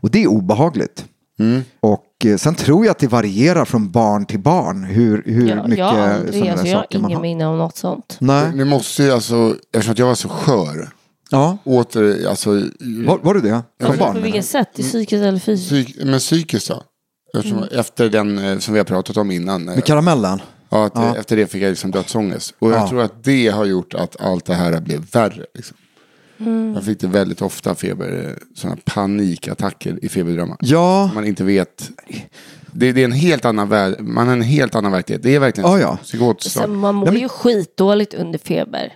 Och 0.02 0.12
det 0.12 0.24
är 0.24 0.28
obehagligt. 0.28 1.06
Och 1.80 2.26
eh, 2.26 2.38
sen 2.38 2.56
tror 2.56 2.86
jag 2.86 2.92
att 2.92 3.00
det 3.00 3.08
varierar 3.08 3.66
från 3.66 3.92
barn 3.92 4.26
till 4.26 4.40
barn 4.40 4.84
hur, 4.84 5.24
hur 5.26 5.48
Ja, 5.50 5.64
mycket 5.64 5.78
jag 5.78 5.86
har 5.86 5.94
sådana 5.96 6.16
alltså, 6.20 6.38
jag 6.38 6.56
har 6.58 6.66
saker 6.82 7.00
man 7.00 7.10
ingen 7.12 7.16
har. 7.18 7.22
minne 7.22 7.46
om 7.46 7.58
något 7.58 7.78
sånt. 7.78 8.18
Nej, 8.20 8.56
Ni 8.56 8.66
måste 8.66 9.04
ju 9.04 9.12
alltså, 9.12 9.56
eftersom 9.74 9.96
jag 9.98 10.06
var 10.06 10.16
så 10.16 10.30
skör, 10.30 10.90
ja. 11.30 11.58
åter, 11.64 12.28
alltså, 12.28 12.50
Var, 13.06 13.18
var 13.22 13.34
du 13.34 13.42
det? 13.42 13.50
Som 13.50 13.88
Alltså, 13.88 14.00
barn? 14.04 14.16
på 14.16 14.22
vilket 14.22 14.46
sätt? 14.46 14.80
I 14.80 14.84
psykiskt 14.84 15.24
eller 15.24 15.40
fysiskt? 15.40 15.70
psyk, 15.70 16.06
men 16.06 16.20
psykiskt 16.20 16.68
då? 16.68 16.84
Eftersom, 17.38 17.64
Efter 17.72 18.10
den 18.10 18.38
eh, 18.38 18.58
som 18.60 18.74
vi 18.74 18.80
har 18.80 18.86
pratat 18.86 19.18
om 19.18 19.32
innan. 19.32 19.70
eh, 19.70 19.76
Med 19.76 19.84
karamellen? 19.86 20.42
Ja, 20.70 20.86
att, 20.86 20.96
eh, 20.98 21.12
Efter 21.12 21.36
det 21.36 21.48
fick 21.48 21.64
jag 21.64 21.70
liksom 21.70 21.92
dödsångest. 21.92 22.54
Och 22.60 22.72
jag 22.72 22.80
Ja. 22.80 22.90
tror 22.90 23.02
att 23.02 23.24
det 23.24 23.48
har 23.48 23.66
gjort 23.66 23.94
att 23.94 24.22
allt 24.22 24.46
det 24.46 24.54
här 24.54 24.82
blev 24.82 25.12
värre. 25.12 25.46
Liksom. 25.54 25.78
Jag 26.76 26.84
fick 26.86 27.00
det 27.00 27.08
väldigt 27.08 27.42
ofta 27.42 27.76
feber, 27.76 28.26
eh, 28.30 28.44
sådana 28.56 28.78
panikattacker 28.86 30.06
i 30.06 30.10
feberdrömmar. 30.10 30.58
Ja, 30.60 31.12
Man 31.16 31.26
inte 31.28 31.44
vet. 31.44 31.90
Det, 32.72 32.92
det 32.92 33.02
är 33.02 33.06
en 33.06 33.12
helt 33.12 33.46
annan 33.46 33.70
värld, 33.70 33.96
man 34.00 34.28
har 34.28 34.34
en 34.34 34.42
helt 34.42 34.76
annan 34.76 34.92
verklighet. 34.92 35.24
Det 35.24 35.36
är 35.36 35.40
verkligen 35.40 35.70
Ja, 35.72 35.80
ja. 35.80 35.98
psykotslag. 36.04 36.64
Sen, 36.66 36.76
man 36.76 36.96
mår 36.96 37.06
Nej, 37.06 37.14
men- 37.14 37.22
ju 37.22 37.30
skitdåligt 37.30 38.14
under 38.14 38.40
feber. 38.40 38.94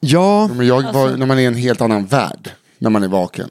ja, 0.00 0.50
Men 0.56 0.66
jag 0.66 0.84
Alltså- 0.84 0.92
var, 1.00 1.16
när 1.16 1.26
man 1.26 1.38
är 1.38 1.42
i 1.42 1.46
en 1.46 1.54
helt 1.54 1.80
annan 1.80 2.06
värld, 2.06 2.50
när 2.78 2.90
man 2.90 3.02
är 3.02 3.08
vaken. 3.08 3.48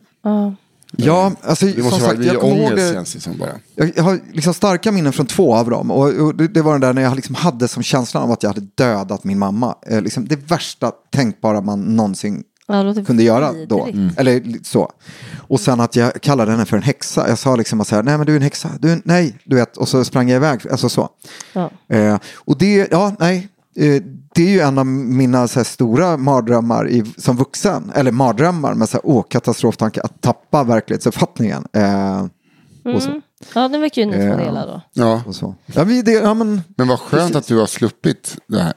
ja. 0.98 1.31
Alltså, 1.41 1.65
Det 1.65 1.77
måste 1.84 2.00
som 2.00 2.08
vara, 2.08 2.12
sagt, 2.17 2.25
jag 2.25 2.39
kommer 2.41 2.55
ihåg 2.58 2.75
det. 2.75 2.93
känns 2.93 3.13
det 3.13 3.19
som 3.19 3.38
bara. 3.38 3.50
Jag 3.75 3.91
jag 3.96 4.03
har 4.03 4.19
liksom 4.34 4.53
starka 4.53 4.91
minnen 4.91 5.13
från 5.13 5.25
två 5.25 5.55
av 5.55 5.69
dem. 5.69 5.91
Och, 5.91 6.08
och 6.13 6.36
det, 6.36 6.48
det 6.48 6.62
var 6.62 6.72
den 6.72 6.81
där 6.81 6.93
när 6.93 7.01
jag 7.01 7.15
liksom 7.15 7.36
hade 7.36 7.67
som 7.67 7.84
känslan 7.84 8.24
av 8.24 8.31
att 8.31 8.43
jag 8.43 8.50
hade 8.50 8.67
dödat 8.75 9.24
min 9.24 9.39
mamma. 9.39 9.75
Eh, 9.88 10.01
liksom 10.01 10.27
det 10.27 10.36
värsta 10.36 10.91
tänkbara 11.12 11.62
man 11.62 11.81
någonsin 11.81 12.43
Ja, 12.70 12.84
låter 12.84 13.04
kunde 13.04 13.24
göra 13.24 13.54
då. 13.68 13.86
vidrigt. 13.86 14.20
Eller 14.20 14.64
så. 14.64 14.92
Och 15.38 15.60
sen 15.60 15.80
att 15.80 15.96
jag 15.96 16.22
kallade 16.22 16.52
henne 16.52 16.66
för 16.66 16.78
en 16.78 16.84
häxa. 16.84 17.30
Jag 17.30 17.38
sa 17.38 17.56
liksom 17.56 17.86
så 17.86 17.96
här, 17.96 18.04
nej 18.04 18.18
men 18.18 18.26
du 18.26 18.32
är 18.32 18.36
en 18.36 18.42
häxa. 18.42 18.70
Du 18.80 19.02
nej, 19.06 19.40
du 19.44 19.56
vet. 19.56 19.78
Och 19.78 19.88
så 19.88 20.06
sprang 20.06 20.30
jag 20.30 20.36
iväg. 20.36 20.68
Alltså 20.72 20.90
så. 20.90 21.10
Ja. 21.54 21.70
Eh, 21.90 22.20
och 22.36 22.58
det, 22.58 22.88
ja, 22.92 23.16
nej. 23.20 23.48
Eh, 23.76 24.04
det 24.36 24.44
är 24.44 24.50
ju 24.50 24.60
en 24.60 24.78
av 24.78 24.86
mina 24.86 25.48
så 25.48 25.60
här, 25.60 25.64
stora 25.64 26.18
mardrömmar 26.18 26.90
i, 26.90 27.14
som 27.18 27.38
vuxen. 27.38 27.92
Eller 27.96 28.12
mardrömmar, 28.12 28.74
men 28.74 28.88
så 28.88 28.98
här, 28.98 29.02
åh, 29.04 29.24
katastroftanke 29.30 30.02
att 30.02 30.22
tappa 30.22 30.64
verklighetsuppfattningen. 30.64 31.66
Eh, 31.74 32.26
och 32.96 33.02
så. 33.04 33.10
Mm. 33.10 33.22
Ja, 33.54 33.68
det 33.68 33.78
verkar 33.78 34.02
ju 34.02 34.08
ni 34.08 34.18
Eh, 34.18 34.32
få 34.32 34.38
dela 34.38 34.66
då. 34.66 34.82
Ja, 34.94 35.22
Och 35.28 35.36
så. 35.36 35.56
Ja, 35.66 35.84
vi, 35.84 36.02
det, 36.02 36.12
ja, 36.12 36.34
men, 36.34 36.62
men 36.78 36.88
vad 36.88 37.00
skönt 37.00 37.36
att 37.36 37.48
du 37.48 37.58
har 37.60 37.66
sluppit 37.66 38.38
det 38.48 38.60
här. 38.62 38.74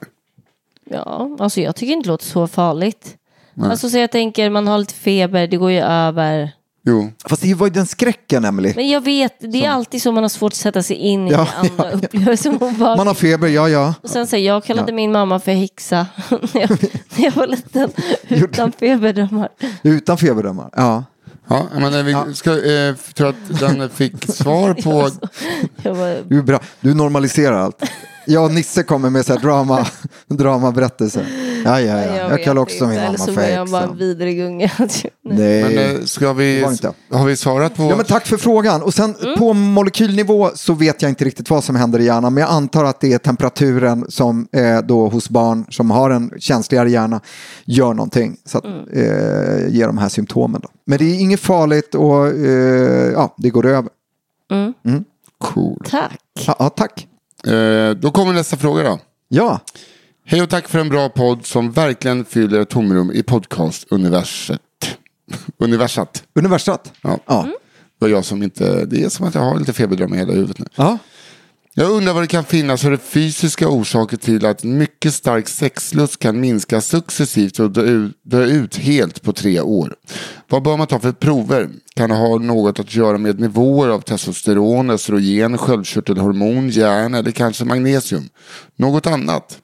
Ja, 0.91 1.37
alltså 1.41 1.61
jag 1.61 1.77
tycker 1.77 1.93
inte 1.93 2.07
det 2.09 2.13
låter 2.13 2.25
så 2.25 2.47
farligt. 2.47 3.17
Alltså 3.61 3.91
så 3.91 3.99
jag 3.99 4.11
tänker, 4.11 4.51
man 4.51 4.67
har 4.67 4.79
lite 4.79 4.95
feber, 4.95 5.47
det 5.47 5.57
går 5.57 5.71
ju 5.71 5.81
över. 5.81 6.51
Jo, 6.87 7.11
fast 7.29 7.43
det 7.43 7.55
var 7.55 7.67
ju 7.67 7.73
den 7.73 7.87
skräcken, 7.87 8.45
Emily. 8.45 8.73
Men 8.77 8.89
jag 8.89 9.01
vet, 9.01 9.35
det 9.53 9.65
är 9.65 9.71
alltid 9.71 10.03
så 10.03 10.13
man 10.13 10.25
har 10.25 10.29
svårt 10.29 10.53
att 10.53 10.57
sätta 10.57 10.83
sig 10.83 10.97
in 10.97 11.27
Ja, 11.29 11.45
i 11.45 11.57
andra 11.57 11.71
ja, 11.79 11.85
ja. 11.91 11.97
upplevelser. 11.97 12.51
Man 12.61 12.79
bara- 12.79 12.97
Man 12.97 13.07
har 13.07 13.15
feber, 13.15 13.49
ja 13.49 13.69
ja. 13.69 13.95
Och 14.03 14.11
sen 14.11 14.27
säger 14.27 14.47
jag 14.47 14.65
kallade 14.65 14.93
min 14.93 15.13
mamma 15.13 15.39
för 15.41 15.53
häxa 15.53 16.07
när, 16.31 16.61
jag, 16.61 16.71
när 17.17 17.25
jag 17.25 17.33
var 17.33 17.47
liten 17.47 17.91
utan 18.29 18.73
feberdrömmar. 18.73 19.49
Utan 19.83 20.19
feberdrömmar. 20.19 20.71
Ja. 20.77 21.05
ja, 21.49 21.67
men 21.75 22.05
vi 22.07 22.35
ska, 22.35 22.51
eh, 22.51 22.95
tror 23.15 23.29
att 23.29 23.61
den 23.61 23.91
fick 23.91 24.33
svar 24.33 24.75
på... 24.75 25.11
Jag 25.83 25.95
var, 25.95 26.19
Du 26.29 26.39
är 26.39 26.43
bra. 26.43 26.61
Du 26.81 26.95
normaliserar 26.95 27.57
allt. 27.59 27.83
Jag 28.25 28.45
och 28.45 28.55
Nisse 28.55 28.83
kommer 28.83 29.11
med 29.11 29.27
så 29.27 29.33
här 29.33 29.41
drama, 29.41 29.87
dramaberättelser. 30.27 31.27
Ja, 31.65 31.81
ja, 31.81 32.05
ja. 32.05 32.17
Jag, 32.17 32.29
vet 32.29 32.45
kallar 32.45 32.63
också 32.63 32.87
min 32.87 32.95
mamma 32.97 33.09
Eller 33.09 33.19
så 33.19 33.25
för 33.25 33.33
var 33.33 33.43
jag 33.49 33.69
bara 33.69 33.83
en 33.83 33.97
vidrig 33.97 34.41
unge. 34.41 34.73
Nej. 35.25 35.63
Men 35.63 35.97
eh, 35.97 36.03
ska 36.05 36.33
vi... 36.33 36.61
var 36.61 36.69
det 36.69 36.73
inte. 36.73 36.93
Har 37.11 37.27
vi 37.27 37.37
svarat 37.37 37.77
på... 37.77 37.83
Ja, 37.83 37.97
men 37.97 38.05
tack 38.05 38.27
för 38.27 38.37
frågan. 38.37 38.83
Och 38.83 38.95
sen 38.95 39.15
Mm. 39.23 39.39
på 39.39 39.53
molekylnivå 39.53 40.51
så 40.55 40.75
vet 40.75 41.03
jag 41.03 41.11
inte 41.11 41.25
riktigt 41.25 41.51
vad 41.51 41.65
som 41.65 41.77
händer 41.77 41.99
i 41.99 42.05
hjärnan. 42.05 42.35
Men 42.35 42.41
jag 42.41 42.51
antar 42.51 42.85
att 42.85 43.01
det 43.01 43.13
är 43.13 43.19
temperaturen 43.19 44.05
som 44.09 44.49
eh, 44.53 44.79
då 44.79 45.09
hos 45.09 45.29
barn 45.31 45.67
som 45.71 45.91
har 45.91 46.11
en 46.11 46.33
känsligare 46.39 46.91
hjärna 46.91 47.21
gör 47.65 47.95
någonting. 47.95 48.37
Så 48.45 48.59
att 48.59 48.65
Mm. 48.65 48.79
eh, 48.93 49.69
ger 49.69 49.87
de 49.87 49.99
här 49.99 50.09
symptomen. 50.09 50.61
Då. 50.61 50.69
Men 50.87 50.99
det 50.99 51.05
är 51.05 51.21
inget 51.21 51.41
farligt 51.41 51.95
och 51.95 52.27
eh, 52.29 53.13
ja, 53.13 53.35
det 53.39 53.51
går 53.51 53.67
över. 53.67 53.91
Cool. 55.39 55.83
Tack. 55.91 56.21
Ja, 56.47 56.57
ja, 56.59 56.69
tack. 56.69 57.07
Eh, 57.47 57.91
då 57.91 58.11
kommer 58.11 58.33
nästa 58.33 58.57
fråga 58.57 58.83
då. 58.83 58.99
Ja, 59.29 59.61
Hej 60.25 60.43
och 60.43 60.51
tack 60.51 60.69
för 60.69 60.79
en 60.79 60.89
bra 60.89 61.09
podd 61.09 61.47
som 61.47 61.73
verkligen 61.73 62.25
fyller 62.25 62.61
ett 62.61 62.69
tomrum 62.69 63.13
i 63.13 63.23
podcast-universet. 63.23 64.61
Universat. 65.59 66.23
universat. 66.35 66.93
Ja. 67.03 67.19
Ja. 67.27 67.41
Mm. 67.41 67.55
Det 67.99 68.05
var 68.05 68.09
jag 68.09 68.25
som 68.25 68.43
inte... 68.43 68.85
Det 68.85 69.05
är 69.05 69.09
som 69.09 69.27
att 69.27 69.35
jag 69.35 69.43
har 69.43 69.59
lite 69.59 69.73
feberdrömmar 69.73 70.17
i 70.17 70.19
hela 70.19 70.33
huvudet 70.33 70.59
nu. 70.59 70.67
Ja. 70.75 70.99
Jag 71.75 71.91
undrar 71.91 72.15
vad 72.15 72.23
det 72.23 72.27
kan 72.27 72.45
finnas 72.45 72.83
för 72.83 72.97
fysiska 72.97 73.69
orsaker 73.69 74.17
till 74.17 74.47
att 74.47 74.65
mycket 74.65 75.15
stark 75.15 75.49
sexlust 75.49 76.19
kan 76.19 76.41
minska 76.41 76.81
successivt 76.81 77.59
och 77.59 77.71
dö 77.71 77.83
ut, 77.83 78.17
dö 78.23 78.45
ut 78.45 78.77
helt 78.77 79.23
på 79.23 79.33
tre 79.33 79.61
år. 79.61 79.95
Vad 80.49 80.63
bör 80.63 80.77
man 80.77 80.87
ta 80.87 80.99
för 80.99 81.13
prover? 81.13 81.71
Kan 81.95 82.11
det 82.11 82.17
ha 82.17 82.39
något 82.39 82.81
att 82.81 82.95
göra 82.95 83.19
med 83.19 83.41
nivåer 83.41 83.89
av 83.89 84.01
testosteron, 84.01 84.91
östrogen, 84.91 85.59
sköldkörtelhormon, 85.59 86.69
järn 86.69 87.15
eller 87.15 87.31
kanske 87.31 87.65
magnesium? 87.65 88.29
Något 88.77 89.07
annat? 89.07 89.59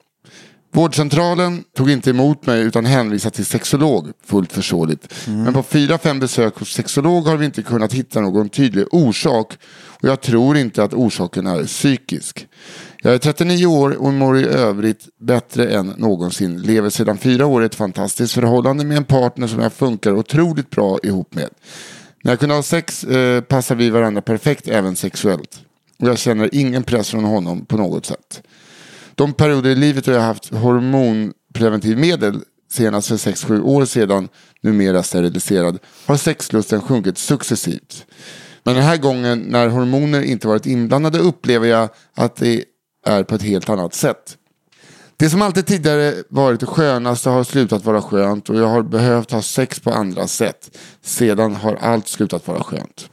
Vårdcentralen 0.72 1.64
tog 1.76 1.90
inte 1.90 2.10
emot 2.10 2.46
mig 2.46 2.62
utan 2.62 2.86
hänvisade 2.86 3.36
till 3.36 3.46
sexolog, 3.46 4.12
fullt 4.26 4.52
förståeligt. 4.52 5.14
Men 5.26 5.52
på 5.52 5.62
fyra, 5.62 5.98
fem 5.98 6.20
besök 6.20 6.58
hos 6.58 6.72
sexolog 6.72 7.26
har 7.26 7.36
vi 7.36 7.46
inte 7.46 7.62
kunnat 7.62 7.92
hitta 7.92 8.20
någon 8.20 8.48
tydlig 8.48 8.84
orsak 8.90 9.58
och 10.02 10.08
jag 10.08 10.20
tror 10.20 10.56
inte 10.56 10.82
att 10.82 10.94
orsaken 10.94 11.46
är 11.46 11.64
psykisk. 11.64 12.46
Jag 13.02 13.14
är 13.14 13.18
39 13.18 13.66
år 13.66 13.90
och 13.90 14.12
mår 14.12 14.38
i 14.38 14.44
övrigt 14.44 15.08
bättre 15.20 15.68
än 15.68 15.86
någonsin. 15.86 16.62
Lever 16.62 16.90
sedan 16.90 17.18
fyra 17.18 17.46
år 17.46 17.62
i 17.62 17.66
ett 17.66 17.74
fantastiskt 17.74 18.34
förhållande 18.34 18.84
med 18.84 18.96
en 18.96 19.04
partner 19.04 19.46
som 19.46 19.60
jag 19.60 19.72
funkar 19.72 20.12
otroligt 20.12 20.70
bra 20.70 20.98
ihop 21.02 21.34
med. 21.34 21.48
När 22.22 22.32
jag 22.32 22.40
kunde 22.40 22.54
ha 22.54 22.62
sex 22.62 23.04
eh, 23.04 23.40
passar 23.40 23.74
vi 23.74 23.90
varandra 23.90 24.22
perfekt 24.22 24.68
även 24.68 24.96
sexuellt. 24.96 25.60
Och 25.98 26.08
jag 26.08 26.18
känner 26.18 26.54
ingen 26.54 26.82
press 26.82 27.10
från 27.10 27.24
honom 27.24 27.66
på 27.66 27.76
något 27.76 28.06
sätt. 28.06 28.42
De 29.14 29.32
perioder 29.32 29.70
i 29.70 29.74
livet 29.74 30.04
då 30.04 30.12
jag 30.12 30.20
haft 30.20 30.54
hormonpreventivmedel 30.54 32.40
senast 32.70 33.08
för 33.08 33.16
6-7 33.16 33.60
år 33.62 33.84
sedan, 33.84 34.28
numera 34.60 35.02
steriliserad, 35.02 35.78
har 36.06 36.16
sexlusten 36.16 36.80
sjunkit 36.80 37.18
successivt. 37.18 38.06
Men 38.68 38.76
den 38.76 38.84
här 38.84 38.96
gången 38.96 39.38
när 39.38 39.68
hormoner 39.68 40.22
inte 40.22 40.48
varit 40.48 40.66
inblandade 40.66 41.18
upplever 41.18 41.66
jag 41.66 41.88
att 42.14 42.37
det 42.37 42.64
är 43.06 43.22
på 43.22 43.34
ett 43.34 43.42
helt 43.42 43.68
annat 43.68 43.94
sätt. 43.94 44.37
Det 45.16 45.30
som 45.30 45.42
alltid 45.42 45.66
tidigare 45.66 46.14
varit 46.28 46.60
det 46.60 46.66
skönaste 46.66 47.30
har 47.30 47.44
slutat 47.44 47.84
vara 47.84 48.02
skönt 48.02 48.50
och 48.50 48.56
jag 48.56 48.68
har 48.68 48.82
behövt 48.82 49.30
ha 49.30 49.42
sex 49.42 49.80
på 49.80 49.90
andra 49.90 50.26
sätt. 50.26 50.78
Sedan 51.02 51.54
har 51.56 51.75
allt 51.75 52.08
slutat 52.08 52.46
vara 52.48 52.62
skönt. 52.62 53.10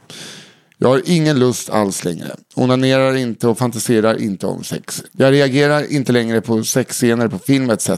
Jag 0.78 0.88
har 0.88 1.02
ingen 1.04 1.38
lust 1.38 1.70
alls 1.70 2.04
längre. 2.04 2.36
Onanerar 2.54 3.14
inte 3.16 3.48
och 3.48 3.58
fantiserar 3.58 4.22
inte 4.22 4.46
om 4.46 4.64
sex. 4.64 5.02
Jag 5.12 5.32
reagerar 5.32 5.92
inte 5.92 6.12
längre 6.12 6.40
på 6.40 6.64
sexscener 6.64 7.28
på 7.28 7.38
film 7.38 7.70
etc. 7.70 7.90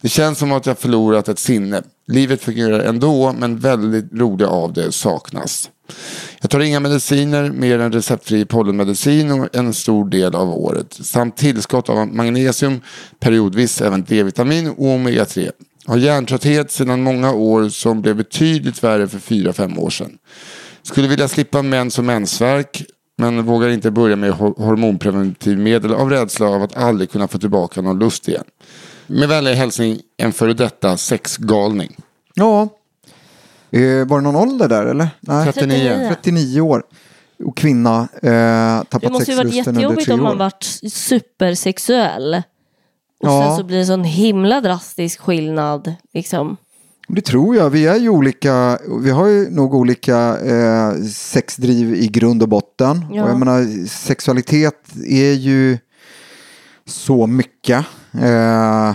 Det 0.00 0.08
känns 0.08 0.38
som 0.38 0.52
att 0.52 0.66
jag 0.66 0.78
förlorat 0.78 1.28
ett 1.28 1.38
sinne. 1.38 1.82
Livet 2.06 2.42
fungerar 2.42 2.80
ändå 2.80 3.34
men 3.38 3.58
väldigt 3.58 4.12
roligt 4.12 4.48
av 4.48 4.72
det 4.72 4.92
saknas. 4.92 5.70
Jag 6.40 6.50
tar 6.50 6.60
inga 6.60 6.80
mediciner 6.80 7.50
mer 7.50 7.78
än 7.78 7.92
receptfri 7.92 8.44
pollenmedicin 8.44 9.48
en 9.52 9.74
stor 9.74 10.08
del 10.08 10.34
av 10.34 10.50
året. 10.50 10.92
Samt 10.92 11.36
tillskott 11.36 11.88
av 11.88 12.08
magnesium, 12.08 12.80
periodvis 13.20 13.80
även 13.80 14.04
D-vitamin 14.04 14.68
och 14.68 14.78
omega-3. 14.78 15.50
Har 15.86 15.96
hjärntrötthet 15.96 16.70
sedan 16.70 17.02
många 17.02 17.32
år 17.32 17.68
som 17.68 18.02
blev 18.02 18.16
betydligt 18.16 18.84
värre 18.84 19.08
för 19.08 19.18
4-5 19.18 19.78
år 19.78 19.90
sedan. 19.90 20.18
Skulle 20.82 21.08
vilja 21.08 21.28
slippa 21.28 21.62
mens 21.62 21.98
och 21.98 22.04
mensvärk 22.04 22.84
men 23.18 23.42
vågar 23.42 23.68
inte 23.68 23.90
börja 23.90 24.16
med 24.16 24.32
hormonpreventivmedel 24.32 25.94
av 25.94 26.10
rädsla 26.10 26.46
av 26.46 26.62
att 26.62 26.76
aldrig 26.76 27.10
kunna 27.10 27.28
få 27.28 27.38
tillbaka 27.38 27.82
någon 27.82 27.98
lust 27.98 28.28
igen. 28.28 28.44
Med 29.06 29.28
vänlig 29.28 29.54
hälsning 29.54 30.00
en 30.16 30.32
före 30.32 30.54
detta 30.54 30.96
sexgalning. 30.96 31.96
ja. 32.34 32.68
Eh, 33.72 34.06
var 34.08 34.16
det 34.18 34.22
någon 34.22 34.36
ålder 34.36 34.68
där 34.68 34.86
eller? 34.86 35.08
Nej. 35.20 35.44
39. 35.52 36.08
39 36.22 36.60
år. 36.60 36.82
Och 37.44 37.56
kvinna. 37.56 38.08
Eh, 38.22 38.82
tappat 38.84 39.02
Det 39.02 39.10
måste 39.10 39.30
ju 39.30 39.36
varit 39.36 39.46
sexlusten 39.48 39.68
under 39.76 39.80
jättejobbigt 39.82 40.04
tre 40.06 40.14
om 40.14 40.22
man 40.22 40.32
år. 40.34 40.38
varit 40.38 40.64
supersexuell. 40.92 42.34
Och 43.22 43.28
Ja. 43.28 43.46
sen 43.48 43.56
så 43.56 43.64
blir 43.64 43.76
det 43.76 43.82
en 43.82 43.86
sån 43.86 44.04
himla 44.04 44.60
drastisk 44.60 45.20
skillnad. 45.20 45.94
Liksom. 46.14 46.56
Det 47.08 47.20
tror 47.20 47.56
jag. 47.56 47.70
Vi 47.70 47.86
är 47.86 47.96
ju 47.96 48.08
olika. 48.08 48.78
Vi 49.02 49.10
har 49.10 49.26
ju 49.26 49.50
nog 49.50 49.74
olika 49.74 50.38
eh, 50.38 50.94
sexdriv 51.12 51.94
i 51.94 52.08
grund 52.08 52.42
och 52.42 52.48
botten. 52.48 53.04
Ja. 53.12 53.24
Och 53.24 53.30
jag 53.30 53.38
menar, 53.38 53.86
sexualitet 53.88 54.88
är 55.06 55.32
ju 55.32 55.78
så 56.86 57.26
mycket. 57.26 57.86
Eh, 58.22 58.94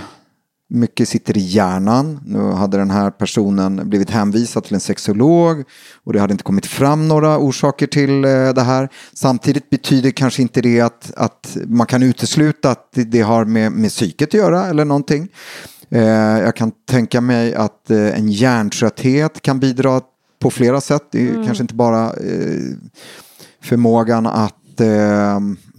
mycket 0.69 1.09
sitter 1.09 1.37
i 1.37 1.41
hjärnan. 1.41 2.19
Nu 2.25 2.39
hade 2.39 2.77
den 2.77 2.91
här 2.91 3.11
personen 3.11 3.89
blivit 3.89 4.09
hänvisad 4.09 4.63
till 4.63 4.73
en 4.73 4.79
sexolog 4.79 5.63
och 6.03 6.13
det 6.13 6.19
hade 6.19 6.31
inte 6.31 6.43
kommit 6.43 6.65
fram 6.65 7.07
några 7.07 7.37
orsaker 7.37 7.87
till 7.87 8.25
eh, 8.25 8.49
det 8.53 8.61
här. 8.61 8.89
Samtidigt 9.13 9.69
betyder 9.69 10.11
kanske 10.11 10.41
inte 10.41 10.61
det 10.61 10.81
att, 10.81 11.11
att 11.17 11.57
man 11.65 11.87
kan 11.87 12.03
utesluta 12.03 12.71
att 12.71 12.89
det, 12.91 13.21
har 13.21 13.45
med, 13.45 13.71
med 13.71 13.89
psyket 13.89 14.29
att 14.29 14.33
göra 14.33 14.67
eller 14.67 14.85
någonting. 14.85 15.27
Eh, 15.89 16.03
jag 16.39 16.55
kan 16.55 16.71
tänka 16.89 17.21
mig 17.21 17.55
att 17.55 17.91
eh, 17.91 18.19
en 18.19 18.31
hjärntrötthet 18.31 19.41
kan 19.41 19.59
bidra 19.59 20.01
på 20.39 20.51
flera 20.51 20.81
sätt. 20.81 21.03
Det 21.11 21.29
är 21.29 21.45
kanske 21.45 21.63
inte 21.63 21.73
bara 21.75 22.11
förmågan 23.61 24.25
att 24.25 24.81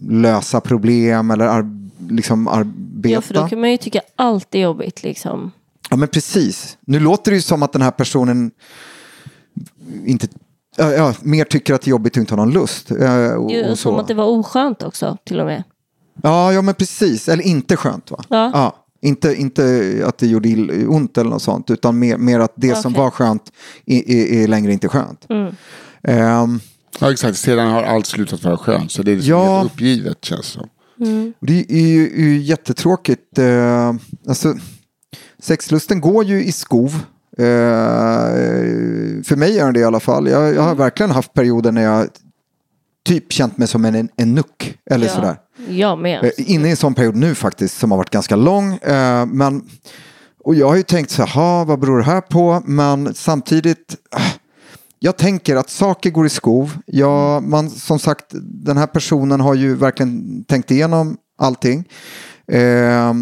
lösa 0.08 0.60
problem 0.60 1.30
eller 1.30 1.46
ar- 1.46 1.88
liksom 2.08 2.48
arbeta. 3.14 3.14
Ja, 3.14 3.20
för 3.20 3.34
då 3.34 3.48
kan 3.48 3.60
man 3.60 3.70
ju 3.70 3.76
tycka 3.76 4.00
allt 4.16 4.54
är 4.54 4.58
jobbigt. 4.58 5.02
Liksom. 5.02 5.52
Ja 5.90 5.96
men 5.96 6.08
precis. 6.08 6.78
Nu 6.86 7.00
låter 7.00 7.30
det 7.30 7.34
ju 7.36 7.42
som 7.42 7.62
att 7.62 7.72
den 7.72 7.82
här 7.82 7.90
personen 7.90 8.50
inte, 10.06 10.28
ja, 10.76 10.92
ja, 10.92 11.14
mer 11.22 11.44
tycker 11.44 11.74
att 11.74 11.82
det 11.82 11.88
är 11.88 11.90
jobbigt 11.90 12.12
och 12.16 12.20
inte 12.20 12.34
har 12.34 12.36
någon 12.36 12.50
lust. 12.52 12.90
eh, 12.90 13.28
Och, 13.32 13.50
Ju, 13.52 13.62
och 13.70 13.78
som 13.78 13.94
så. 13.94 14.00
att 14.00 14.08
det 14.08 14.14
var 14.14 14.24
oskönt 14.26 14.82
också 14.82 15.16
till 15.24 15.40
och 15.40 15.46
med. 15.46 15.62
Ja, 16.22 16.52
ja 16.52 16.62
men 16.62 16.74
precis. 16.74 17.28
Eller 17.28 17.44
inte 17.44 17.76
skönt 17.76 18.10
va? 18.10 18.24
Ja. 18.28 18.82
Inte, 19.02 19.34
inte 19.34 20.02
att 20.06 20.18
det 20.18 20.26
gjorde 20.26 20.48
ont 20.86 21.18
eller 21.18 21.30
något 21.30 21.42
sånt. 21.42 21.70
Utan 21.70 21.98
mer, 21.98 22.16
mer 22.16 22.40
att 22.40 22.52
det 22.54 22.74
som 22.76 22.92
Okej. 22.92 23.02
var 23.02 23.10
skönt 23.10 23.52
är, 23.86 24.10
är, 24.10 24.42
är 24.42 24.48
längre 24.48 24.72
inte 24.72 24.88
skönt. 24.88 25.26
Mm. 25.28 25.54
Ehm, 26.02 26.60
Ja 27.00 27.12
exakt, 27.12 27.38
sedan 27.38 27.70
har 27.70 27.82
allt 27.82 28.06
slutat 28.06 28.44
vara 28.44 28.56
skönt. 28.56 28.92
Så 28.92 29.02
det 29.02 29.10
är 29.12 29.16
liksom 29.16 29.30
Ja. 29.30 29.58
helt 29.58 29.72
uppgivet 29.72 30.24
känns 30.24 30.54
det 30.54 30.68
som. 30.98 31.32
Det 31.40 31.66
är 31.68 31.86
ju, 31.86 32.04
är 32.06 32.22
ju 32.22 32.38
jättetråkigt. 32.38 33.38
Eh, 33.38 33.94
alltså, 34.28 34.54
sexlusten 35.38 36.00
går 36.00 36.24
ju 36.24 36.44
i 36.44 36.52
skov. 36.52 36.94
Eh, 37.38 37.44
för 39.24 39.36
mig 39.36 39.58
är 39.58 39.64
den 39.64 39.74
det 39.74 39.80
i 39.80 39.84
alla 39.84 40.00
fall. 40.00 40.28
Jag, 40.28 40.54
jag 40.54 40.62
har 40.62 40.74
verkligen 40.74 41.10
haft 41.10 41.32
perioder 41.32 41.72
när 41.72 41.82
jag 41.82 42.08
typ 43.06 43.32
känt 43.32 43.58
mig 43.58 43.68
som 43.68 43.84
en, 43.84 43.94
en, 43.94 44.08
en 44.16 44.34
nuck. 44.34 44.78
Eller 44.90 45.08
sådär. 45.08 45.36
Jag 45.68 45.98
med. 45.98 46.24
Eh, 46.24 46.30
Inne 46.36 46.68
i 46.68 46.70
en 46.70 46.76
sån 46.76 46.94
period 46.94 47.16
nu 47.16 47.34
faktiskt 47.34 47.78
som 47.78 47.90
har 47.90 47.98
varit 47.98 48.10
ganska 48.10 48.36
lång. 48.36 48.74
Eh, 48.74 49.26
men, 49.26 49.62
och 50.44 50.54
jag 50.54 50.68
har 50.68 50.76
ju 50.76 50.82
tänkt 50.82 51.10
så 51.10 51.22
här, 51.22 51.34
"Ha, 51.34 51.64
vad 51.64 51.78
beror 51.80 51.98
det 51.98 52.04
här 52.04 52.20
på? 52.20 52.62
Men 52.64 53.14
samtidigt, 53.14 53.96
ah, 54.10 54.20
jag 54.98 55.16
tänker 55.16 55.56
att 55.56 55.70
saker 55.70 56.10
går 56.10 56.26
i 56.26 56.28
skov. 56.28 56.78
Ja, 56.86 57.40
man, 57.40 57.70
som 57.70 57.98
sagt, 57.98 58.26
den 58.42 58.76
här 58.76 58.86
personen 58.86 59.40
har 59.40 59.54
ju 59.54 59.74
verkligen 59.74 60.44
tänkt 60.44 60.70
igenom 60.70 61.16
allting. 61.38 61.84
Eh, 62.46 63.14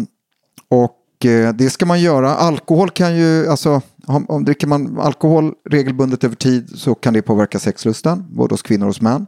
och 0.69 1.25
eh, 1.25 1.53
det 1.53 1.69
ska 1.69 1.85
man 1.85 2.01
göra. 2.01 2.35
Alkohol 2.35 2.89
kan 2.89 3.17
ju, 3.17 3.47
alltså 3.47 3.81
om, 4.05 4.25
om 4.29 4.45
dricker 4.45 4.67
man 4.67 4.99
alkohol 4.99 5.53
regelbundet 5.69 6.23
över 6.23 6.35
tid 6.35 6.69
så 6.75 6.95
kan 6.95 7.13
det 7.13 7.21
påverka 7.21 7.59
sexlusten, 7.59 8.25
både 8.29 8.53
hos 8.53 8.61
kvinnor 8.61 8.85
och 8.85 8.89
hos 8.89 9.01
män. 9.01 9.25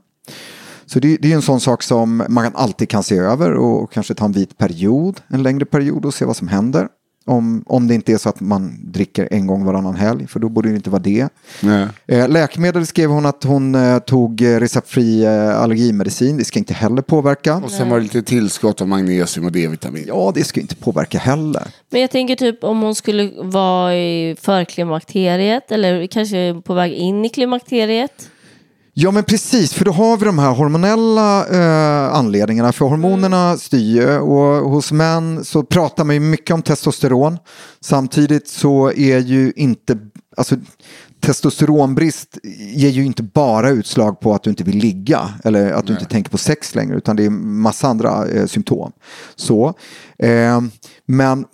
Så 0.86 1.00
det, 1.00 1.18
det 1.18 1.32
är 1.32 1.36
en 1.36 1.42
sån 1.42 1.60
sak 1.60 1.84
som 1.84 2.24
man 2.30 2.52
alltid 2.56 2.90
kan 2.90 3.04
se 3.04 3.18
över 3.18 3.54
och 3.54 3.92
kanske 3.92 4.14
ta 4.14 4.26
en 4.26 4.32
vit 4.32 4.58
period, 4.58 5.22
en 5.28 5.44
längre 5.44 5.66
period 5.66 6.06
och 6.06 6.14
se 6.14 6.26
vad 6.26 6.36
som 6.36 6.48
händer. 6.48 6.88
Om, 7.28 7.64
om 7.66 7.88
det 7.88 7.94
inte 7.96 8.14
är 8.14 8.18
så 8.18 8.30
att 8.30 8.40
man 8.40 8.78
dricker 8.84 9.28
en 9.32 9.48
gång 9.48 9.66
varannan 9.66 9.96
helg, 9.96 10.28
för 10.28 10.40
då 10.40 10.50
borde 10.50 10.70
det 10.70 10.76
inte 10.76 10.90
vara 10.90 11.02
det. 11.02 11.30
Nej. 11.62 11.88
Eh, 12.08 12.30
läkemedel 12.30 12.86
skrev 12.86 13.10
hon 13.10 13.26
att 13.26 13.44
hon 13.44 13.76
eh, 13.76 14.00
tog 14.00 14.42
eh, 14.42 14.60
receptfri 14.60 15.24
eh, 15.24 15.62
allergimedicin. 15.62 16.38
Det 16.38 16.46
ska 16.46 16.60
inte 16.60 16.74
heller 16.74 17.02
påverka. 17.02 17.56
Och 17.56 17.72
sen 17.72 17.90
var 17.90 17.98
det 17.98 18.04
lite 18.04 18.24
tillskott 18.24 18.82
av 18.82 18.88
magnesium 18.88 19.46
och 19.46 19.52
D-vitamin. 19.52 20.04
Ja, 20.08 20.32
det 20.36 20.44
ska 20.44 20.62
inte 20.62 20.76
påverka 20.76 21.20
heller. 21.20 21.64
Men 21.90 22.02
jag 22.02 22.12
tänker 22.12 22.36
typ 22.36 22.64
om 22.64 22.82
hon 22.82 22.96
skulle 22.96 23.32
vara 23.38 23.96
i 23.96 24.36
förklimakteriet 24.42 25.72
eller 25.72 26.08
kanske 26.08 26.62
på 26.66 26.74
väg 26.74 26.94
in 26.94 27.26
i 27.26 27.30
klimakteriet. 27.30 28.30
Ja 29.00 29.12
men 29.12 29.24
precis, 29.24 29.74
för 29.74 29.86
då 29.86 29.92
har 29.92 30.18
vi 30.18 30.26
de 30.26 30.40
här 30.40 30.52
hormonella 30.54 31.48
eh, 31.48 32.16
anledningarna. 32.16 32.72
För 32.72 32.86
hormonerna 32.86 33.58
styr 33.58 34.02
ju 34.02 34.18
och 34.18 34.70
hos 34.70 34.92
män 34.92 35.46
så 35.46 35.64
pratar 35.64 36.04
man 36.04 36.16
ju 36.16 36.20
mycket 36.20 36.54
om 36.54 36.62
testosteron. 36.62 37.38
Samtidigt 37.80 38.48
så 38.48 38.92
är 38.92 39.20
ju 39.20 39.54
inte, 39.56 39.98
alltså 40.38 40.56
testosteronbrist 41.20 42.38
ger 42.74 42.90
ju 42.90 43.06
inte 43.06 43.24
bara 43.24 43.70
utslag 43.70 44.20
på 44.20 44.34
att 44.34 44.44
du 44.44 44.50
inte 44.50 44.64
vill 44.64 44.78
ligga 44.78 45.30
eller 45.44 45.72
att 45.72 45.88
du 45.88 45.94
inte 45.94 46.06
tänker 46.06 46.32
på 46.32 46.38
sex 46.38 46.76
längre 46.76 46.98
utan 46.98 47.16
det 47.16 47.26
är 47.26 47.30
massa 47.30 47.88
andra 47.88 48.28
eh, 48.28 48.46
symptom. 48.46 48.92
Så, 49.36 49.74
eh, 50.20 50.62
men 51.06 51.46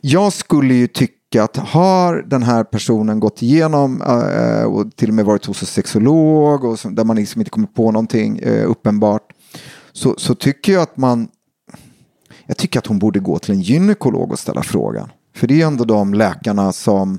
jag 0.00 0.32
skulle 0.32 0.74
ju 0.74 0.86
tycka 0.86 1.19
att 1.38 1.56
har 1.56 2.24
den 2.26 2.42
här 2.42 2.64
personen 2.64 3.20
gått 3.20 3.42
igenom 3.42 4.02
eh, 4.02 4.64
och 4.64 4.96
till 4.96 5.08
och 5.08 5.14
med 5.14 5.24
varit 5.24 5.46
hos 5.46 5.62
en 5.62 5.66
sexolog 5.66 6.64
och 6.64 6.78
så, 6.78 6.88
där 6.88 7.04
man 7.04 7.16
liksom 7.16 7.40
inte 7.40 7.50
kommer 7.50 7.66
på 7.66 7.90
någonting 7.90 8.38
eh, 8.38 8.70
uppenbart 8.70 9.32
så, 9.92 10.14
så 10.18 10.34
tycker 10.34 10.72
jag 10.72 10.82
att 10.82 10.96
man 10.96 11.28
jag 12.46 12.56
tycker 12.56 12.78
att 12.78 12.86
hon 12.86 12.98
borde 12.98 13.20
gå 13.20 13.38
till 13.38 13.54
en 13.54 13.60
gynekolog 13.60 14.32
och 14.32 14.38
ställa 14.38 14.62
frågan. 14.62 15.08
För 15.36 15.46
det 15.46 15.62
är 15.62 15.66
ändå 15.66 15.84
de 15.84 16.14
läkarna 16.14 16.72
som 16.72 17.18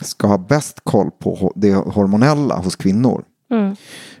ska 0.00 0.26
ha 0.26 0.38
bäst 0.38 0.80
koll 0.84 1.10
på 1.10 1.52
det 1.56 1.74
hormonella 1.74 2.56
hos 2.56 2.76
kvinnor. 2.76 3.24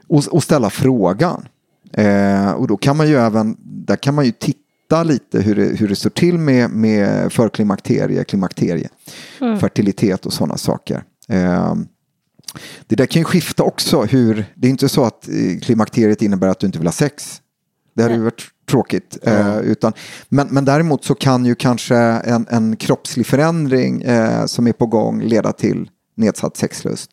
Och, 0.08 0.24
och 0.30 0.42
ställa 0.42 0.70
frågan. 0.70 1.48
Eh, 1.92 2.50
och 2.50 2.66
då 2.66 2.76
kan 2.76 2.96
man 2.96 3.08
ju 3.08 3.16
även, 3.16 3.56
där 3.60 3.96
kan 3.96 4.14
man 4.14 4.24
ju 4.24 4.32
titta 4.32 4.59
lite 5.02 5.40
hur 5.40 5.54
det, 5.54 5.64
hur 5.64 5.88
det 5.88 5.96
står 5.96 6.10
till 6.10 6.38
med, 6.38 6.70
med 6.70 7.32
förklimakterie, 7.32 8.24
klimakterie, 8.24 8.88
fertilitet 9.60 10.26
och 10.26 10.32
sådana 10.32 10.56
saker. 10.56 11.02
Eh, 11.28 11.74
det 12.86 12.96
där 12.96 13.06
kan 13.06 13.20
ju 13.20 13.24
skifta 13.24 13.62
också 13.62 14.02
hur, 14.02 14.44
det 14.54 14.68
är 14.68 14.70
inte 14.70 14.88
så 14.88 15.04
att 15.04 15.28
eh, 15.28 15.58
klimakteriet 15.62 16.22
innebär 16.22 16.48
att 16.48 16.60
du 16.60 16.66
inte 16.66 16.78
vill 16.78 16.86
ha 16.86 16.92
sex. 16.92 17.40
Det 17.94 18.02
hade 18.02 18.14
ju 18.14 18.20
varit 18.20 18.48
tråkigt. 18.70 19.18
Eh, 19.22 19.58
utan, 19.58 19.92
men, 20.28 20.48
men 20.50 20.64
däremot 20.64 21.04
så 21.04 21.14
kan 21.14 21.44
ju 21.46 21.54
kanske 21.54 21.96
en, 21.96 22.46
en 22.50 22.76
kroppslig 22.76 23.26
förändring 23.26 24.02
eh, 24.02 24.46
som 24.46 24.66
är 24.66 24.72
på 24.72 24.86
gång 24.86 25.22
leda 25.22 25.52
till 25.52 25.90
nedsatt 26.16 26.56
sexlust. 26.56 27.10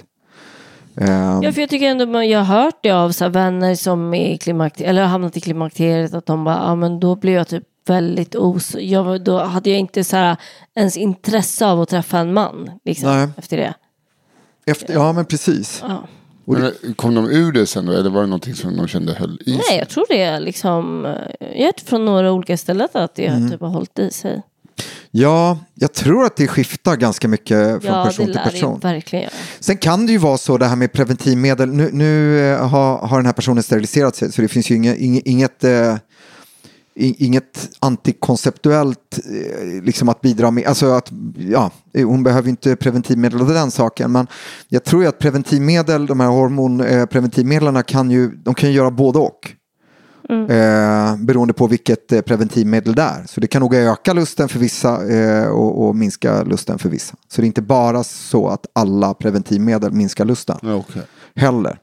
Eh, 1.01 1.39
Ja, 1.43 1.51
för 1.51 1.61
jag 1.61 1.69
tycker 1.69 1.85
ändå 1.87 2.05
man- 2.05 2.29
jag 2.29 2.39
har 2.39 2.61
hört 2.63 2.75
det 2.83 2.91
av 2.91 3.11
så 3.11 3.23
här 3.23 3.29
vänner 3.31 3.75
som 3.75 4.13
är 4.13 4.29
i 4.33 4.37
klimakteriet, 4.37 4.89
eller 4.89 5.01
har 5.01 5.09
hamnat 5.09 5.37
i 5.37 5.41
klimakteriet, 5.41 6.13
att 6.13 6.25
de 6.25 6.43
bara, 6.43 6.55
ja 6.55 6.75
men 6.75 6.99
då 6.99 7.15
blir 7.15 7.33
jag 7.33 7.47
typ 7.47 7.63
väldigt 7.87 8.35
os... 8.35 8.75
Jag, 8.79 9.23
då 9.23 9.39
hade 9.39 9.69
jag 9.69 9.79
inte 9.79 10.03
så 10.03 10.15
här, 10.17 10.37
ens 10.75 10.97
intresse 10.97 11.65
av 11.65 11.81
att 11.81 11.89
träffa 11.89 12.19
en 12.19 12.33
man 12.33 12.69
liksom, 12.85 13.09
Nej. 13.09 13.27
efter 13.37 13.57
det. 13.57 13.73
efter, 14.65 14.93
ja 14.93 15.13
men 15.13 15.25
precis. 15.25 15.83
Ja. 15.87 16.03
Men, 16.45 16.63
eh, 16.63 16.69
kom 16.95 17.15
de 17.15 17.29
ur 17.31 17.51
det 17.51 17.65
sen 17.65 17.85
då? 17.85 17.91
Eller 17.91 18.09
var 18.09 18.21
det 18.21 18.27
någonting 18.27 18.53
som 18.53 18.77
de 18.77 18.87
kände 18.87 19.13
höll 19.13 19.39
i 19.45 19.51
sig? 19.51 19.61
Nej, 19.69 19.79
jag 19.79 19.89
tror 19.89 20.05
det 20.09 20.21
är 20.21 20.39
liksom, 20.39 21.05
eh, 21.05 21.11
jag 21.55 21.65
har 21.65 21.85
från 21.85 22.05
några 22.05 22.31
olika 22.31 22.57
ställen 22.57 22.87
att 22.93 23.15
det 23.15 23.25
Mm. 23.27 23.49
typ 23.51 23.61
har 23.61 23.67
hållit 23.69 23.99
i 23.99 24.11
sig. 24.11 24.41
Ja, 25.11 25.59
jag 25.73 25.93
tror 25.93 26.25
att 26.25 26.35
det 26.35 26.47
skiftar 26.47 26.95
ganska 26.95 27.27
mycket 27.27 27.83
från 27.83 27.93
Ja, 27.93 28.05
person 28.05 28.25
till 28.25 28.39
person. 28.51 28.79
verkligen. 28.79 29.29
Sen 29.59 29.77
kan 29.77 30.05
det 30.05 30.11
ju 30.11 30.17
vara 30.17 30.37
så 30.37 30.57
det 30.57 30.65
här 30.65 30.75
med 30.75 30.91
preventivmedel. 30.91 31.69
Nu, 31.69 31.89
nu 31.93 32.39
eh, 32.39 32.67
har, 32.67 32.97
har 32.97 33.17
den 33.17 33.25
här 33.25 33.33
personen 33.33 33.63
steriliserat 33.63 34.15
sig 34.15 34.31
så 34.31 34.41
det 34.41 34.47
finns 34.47 34.69
ju 34.71 34.75
inget, 34.75 34.97
inget, 35.25 35.63
eh, 35.63 35.95
inget 36.95 37.69
antikonceptuellt 37.79 39.19
eh, 39.25 39.83
liksom 39.83 40.09
att 40.09 40.21
bidra 40.21 40.51
med. 40.51 40.65
Alltså 40.65 40.91
att, 40.91 41.11
ja, 41.37 41.71
eh, 41.93 42.07
hon 42.07 42.23
behöver 42.23 42.49
inte 42.49 42.75
preventivmedel 42.75 43.41
och 43.41 43.47
den 43.47 43.71
saken. 43.71 44.11
Men 44.11 44.27
jag 44.67 44.83
tror 44.83 45.01
ju 45.01 45.07
att 45.07 45.19
preventivmedel, 45.19 46.05
de 46.05 46.19
här 46.19 46.27
hormonpreventivmedlen 46.27 47.83
kan 47.83 48.11
ju, 48.11 48.31
de 48.31 48.53
kan 48.55 48.69
ju 48.69 48.75
göra 48.75 48.91
både 48.91 49.19
och. 49.19 49.53
Eh, 50.29 51.15
beroende 51.17 51.53
på 51.53 51.67
vilket 51.67 52.11
eh, 52.11 52.21
preventivmedel 52.21 52.95
det 52.95 53.01
är. 53.01 53.23
Så 53.27 53.41
det 53.41 53.47
kan 53.47 53.59
nog 53.61 53.75
öka 53.75 54.13
lusten 54.13 54.49
för 54.49 54.59
vissa 54.59 55.07
eh, 55.13 55.47
och, 55.47 55.87
och 55.87 55.95
minska 55.95 56.43
lusten 56.43 56.79
för 56.79 56.89
vissa. 56.89 57.15
Så 57.27 57.41
det 57.41 57.45
är 57.45 57.47
inte 57.47 57.61
bara 57.61 58.03
så 58.03 58.47
att 58.47 58.65
alla 58.73 59.13
preventivmedel 59.13 59.91
minskar 59.91 60.25
lusten 60.25 60.57
Ja, 60.61 60.75
okej. 60.75 61.01
heller. 61.35 61.79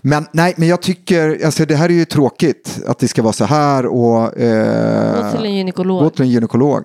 Men 0.00 0.26
nej, 0.32 0.54
men 0.56 0.68
jag 0.68 0.82
tycker, 0.82 1.44
alltså 1.44 1.64
det 1.64 1.76
här 1.76 1.88
är 1.88 1.92
ju 1.92 2.04
tråkigt 2.04 2.80
att 2.86 2.98
det 2.98 3.08
ska 3.08 3.22
vara 3.22 3.32
så 3.32 3.44
här 3.44 3.86
och 3.86 4.38
eh, 4.38 5.22
Gå 5.24 5.36
till 5.36 5.46
en 5.46 5.54
gynekolog. 5.56 6.02
gå 6.02 6.10
till 6.10 6.22
en 6.22 6.30
gynekolog 6.30 6.84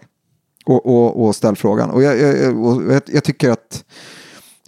och, 0.65 0.85
och, 0.85 1.25
och 1.25 1.35
ställ 1.35 1.55
frågan. 1.55 1.89
Och 1.89 2.03
jag, 2.03 2.17
jag, 2.19 2.65
och 2.65 2.93
jag, 2.93 3.01
jag 3.07 3.23
tycker 3.23 3.49
att, 3.51 3.83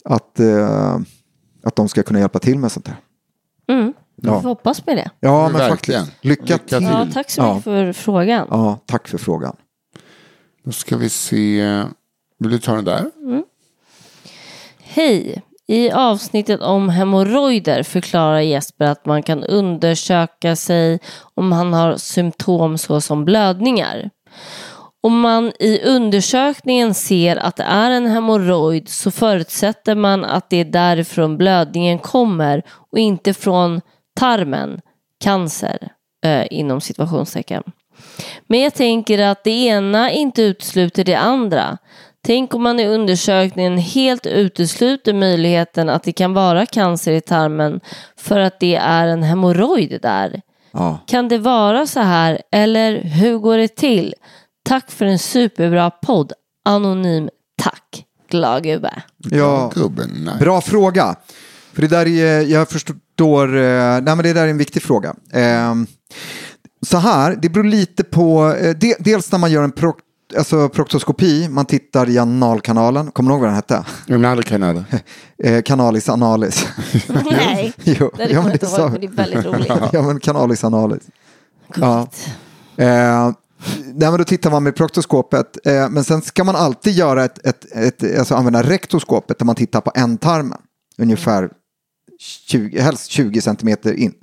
att, 0.06 0.40
eh, 0.40 1.00
att 1.64 1.76
de 1.76 1.90
ska 1.90 2.04
kunna 2.04 2.20
hjälpa 2.20 2.40
till 2.40 2.60
med 2.60 2.72
sånt 2.72 2.88
här. 2.88 2.98
Mm. 3.68 3.94
Vi 4.26 4.32
Ja. 4.32 4.42
får 4.42 4.50
hoppas 4.50 4.86
med 4.86 4.98
det. 4.98 5.10
Ja, 5.20 5.44
Men 5.50 5.54
verkligen. 5.58 6.02
faktiskt. 6.06 6.24
Lycka, 6.26 6.44
Lycka 6.44 6.58
till. 6.58 6.78
till. 6.78 6.88
Ja, 6.88 7.08
tack 7.14 7.30
så 7.32 7.42
Ja. 7.42 7.48
mycket 7.54 7.64
för 7.64 7.94
frågan. 7.94 8.48
Ja, 8.50 8.80
tack 8.86 9.08
för 9.08 9.18
frågan. 9.18 9.56
Då 10.66 10.72
ska 10.72 10.98
vi 10.98 11.10
se. 11.10 11.84
Vill 12.40 12.52
du 12.52 12.60
ta 12.60 12.76
den 12.76 12.86
där? 12.86 13.06
Hej! 14.84 15.42
I 15.68 15.92
avsnittet 15.92 16.62
om 16.62 16.90
hemorrojder 16.90 17.84
förklarar 17.84 18.40
Jesper 18.40 18.86
att 18.86 19.06
man 19.06 19.24
kan 19.24 19.44
undersöka 19.44 20.56
sig 20.56 21.00
om 21.36 21.52
han 21.52 21.74
har 21.74 21.98
symptom 21.98 22.78
såsom 22.78 23.26
blödningar. 23.26 24.10
Om 25.04 25.20
man 25.20 25.52
i 25.60 25.82
undersökningen 25.84 26.94
ser 26.94 27.36
att 27.36 27.56
det 27.56 27.64
är 27.64 27.92
en 27.92 28.06
hemorrojd 28.08 28.90
så 28.90 29.12
förutsätter 29.12 29.96
man 29.96 30.26
att 30.26 30.50
det 30.50 30.58
är 30.58 30.66
därifrån 30.66 31.38
blödningen 31.38 32.00
kommer 32.00 32.64
och 32.92 32.98
inte 33.00 33.34
från 33.34 33.82
tarmen, 34.20 34.82
cancer, 35.24 35.92
eh, 36.26 36.48
inom 36.50 36.82
situationstecken. 36.82 37.64
Men 38.48 38.60
jag 38.60 38.74
tänker 38.74 39.20
att 39.24 39.44
det 39.44 39.66
ena 39.66 40.12
inte 40.12 40.42
utesluter 40.42 41.04
det 41.04 41.16
andra. 41.16 41.78
Tänk 42.26 42.54
om 42.54 42.64
man 42.64 42.80
i 42.80 42.88
undersökningen 42.88 43.78
helt 43.78 44.26
utesluter 44.26 45.14
möjligheten 45.14 45.90
att 45.90 46.04
det 46.04 46.12
kan 46.12 46.34
vara 46.34 46.66
cancer 46.66 47.12
i 47.12 47.22
tarmen 47.22 47.80
för 48.18 48.40
att 48.40 48.60
det 48.60 48.76
är 48.76 49.08
en 49.08 49.24
hemorrojd 49.24 50.00
där. 50.02 50.42
Ja. 50.72 51.00
Kan 51.08 51.28
det 51.28 51.38
vara 51.38 51.88
så 51.88 52.00
här 52.00 52.42
eller 52.52 53.02
hur 53.02 53.38
går 53.38 53.58
det 53.58 53.76
till? 53.76 54.14
Tack 54.64 54.92
för 54.92 55.06
en 55.06 55.20
superbra 55.20 55.92
podd. 55.92 56.34
Anonym 56.66 57.30
tack. 57.62 58.06
Glad 58.30 58.64
gubbe. 58.64 59.04
Ja, 59.18 59.72
Gubben, 59.76 60.10
nej. 60.26 60.36
Bra 60.40 60.62
fråga. 60.62 61.16
För 61.76 61.82
det 61.82 61.88
där 61.88 62.08
är, 62.08 62.42
jag 62.42 62.70
förstår, 62.70 63.56
eh, 63.56 63.62
nej 64.02 64.02
men 64.04 64.18
det 64.18 64.34
där 64.34 64.44
är 64.44 64.48
en 64.48 64.58
viktig 64.58 64.82
fråga. 64.82 65.16
Eh, 65.32 65.76
så 66.82 66.98
här, 66.98 67.38
det 67.42 67.50
beror 67.50 67.64
lite 67.64 68.04
på, 68.04 68.54
eh, 68.62 68.76
de, 68.76 68.96
dels 69.00 69.32
när 69.32 69.40
man 69.40 69.52
gör 69.52 69.64
en 69.64 69.72
prok, 69.72 69.98
alltså 70.38 70.70
proktoskopi, 70.70 71.50
man 71.50 71.66
tittar 71.66 72.10
i 72.10 72.18
analkanalen, 72.18 73.12
kommer 73.12 73.30
du 73.30 73.34
ihåg 73.34 73.42
vad 73.42 73.50
den 73.50 73.56
hette? 73.56 73.86
En 74.08 74.26
annan 74.26 74.44
kanal. 74.44 74.84
Eh, 75.44 75.62
canalis 75.62 76.10
analis. 76.10 76.68
Nej, 77.24 77.74
jo, 77.84 78.12
det 78.18 78.24
ja, 78.24 78.28
kommer 78.28 78.50
jag 78.50 78.54
inte 78.54 78.66
det 78.66 78.82
ihåg 78.82 78.92
men 78.92 79.02
det 79.02 79.08
är 79.08 79.12
väldigt 79.12 79.46
roligt. 79.46 79.72
Ja, 79.94 80.02
men 80.02 80.20
canalis 80.20 80.64
analis. 80.64 81.04
Ja. 81.76 81.98
Gulligt. 81.98 82.30
Eh, 82.78 83.32
nej, 83.96 84.10
men 84.10 84.18
då 84.18 84.24
tittar 84.24 84.52
man 84.52 84.64
med 84.64 84.76
proktoskopet. 84.76 85.68
Eh, 85.68 85.90
men 85.90 86.04
sen 86.04 86.22
ska 86.22 86.44
man 86.44 86.56
alltid 86.56 86.94
göra 86.94 87.26
ett, 87.26 87.46
ett, 87.46 87.72
ett, 87.72 88.18
alltså 88.20 88.36
använda 88.36 88.64
rektoskopet 88.64 89.40
där 89.40 89.46
man 89.46 89.56
tittar 89.56 89.82
på 89.82 89.92
ändtarmen. 89.96 90.60
Ungefär 90.98 91.50
20, 92.26 92.80
helst 92.80 93.12
20 93.12 93.42
centimeter 93.42 93.94
in. 93.94 94.14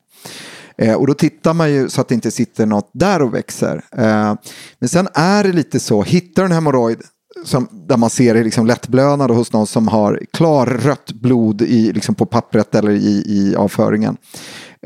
Eh, 0.78 0.94
och 0.94 1.06
då 1.06 1.14
tittar 1.14 1.54
man 1.54 1.72
ju 1.72 1.88
så 1.88 2.00
att 2.00 2.08
det 2.08 2.14
inte 2.14 2.30
sitter 2.30 2.66
något 2.66 2.90
där 2.92 3.22
och 3.22 3.34
växer. 3.34 3.84
Eh, 3.96 4.34
men 4.78 4.88
sen 4.88 5.08
är 5.14 5.44
det 5.44 5.52
lite 5.52 5.80
så, 5.80 6.02
hittar 6.02 6.42
du 6.42 6.46
en 6.46 6.52
hemorrojd 6.52 7.02
som, 7.44 7.68
där 7.88 7.96
man 7.96 8.10
ser 8.10 8.34
det 8.34 8.44
liksom 8.44 8.66
lättblödande 8.66 9.34
hos 9.34 9.52
någon 9.52 9.66
som 9.66 9.88
har 9.88 10.20
klarrött 10.32 11.12
blod 11.12 11.62
i, 11.62 11.92
liksom 11.92 12.14
på 12.14 12.26
pappret 12.26 12.74
eller 12.74 12.90
i, 12.90 13.24
i 13.26 13.56
avföringen. 13.56 14.16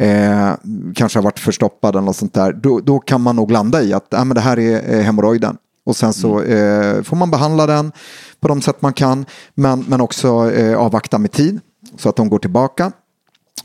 Eh, 0.01 0.55
kanske 0.95 1.19
har 1.19 1.25
varit 1.25 1.39
förstoppad 1.39 1.95
eller 1.95 2.07
något 2.07 2.17
sånt 2.17 2.35
där. 2.35 2.53
Då, 2.53 2.81
då 2.81 2.99
kan 2.99 3.21
man 3.21 3.37
nog 3.37 3.51
landa 3.51 3.83
i 3.83 3.93
att 3.93 4.15
äh, 4.15 4.25
men 4.25 4.35
det 4.35 4.41
här 4.41 4.59
är 4.59 5.03
hemorrojden. 5.03 5.57
Och 5.87 5.97
sen 5.97 6.13
så 6.13 6.43
eh, 6.43 7.03
får 7.03 7.17
man 7.17 7.31
behandla 7.31 7.67
den 7.67 7.93
på 8.41 8.49
de 8.49 8.63
sätt 8.63 8.83
man 8.83 8.93
kan. 8.93 9.27
Men, 9.55 9.85
men 9.89 10.01
också 10.01 10.53
eh, 10.53 10.79
avvakta 10.79 11.19
med 11.19 11.33
tid 11.33 11.61
så 11.99 12.09
att 12.09 12.17
de 12.17 12.29
går 12.29 12.39
tillbaka. 12.39 12.93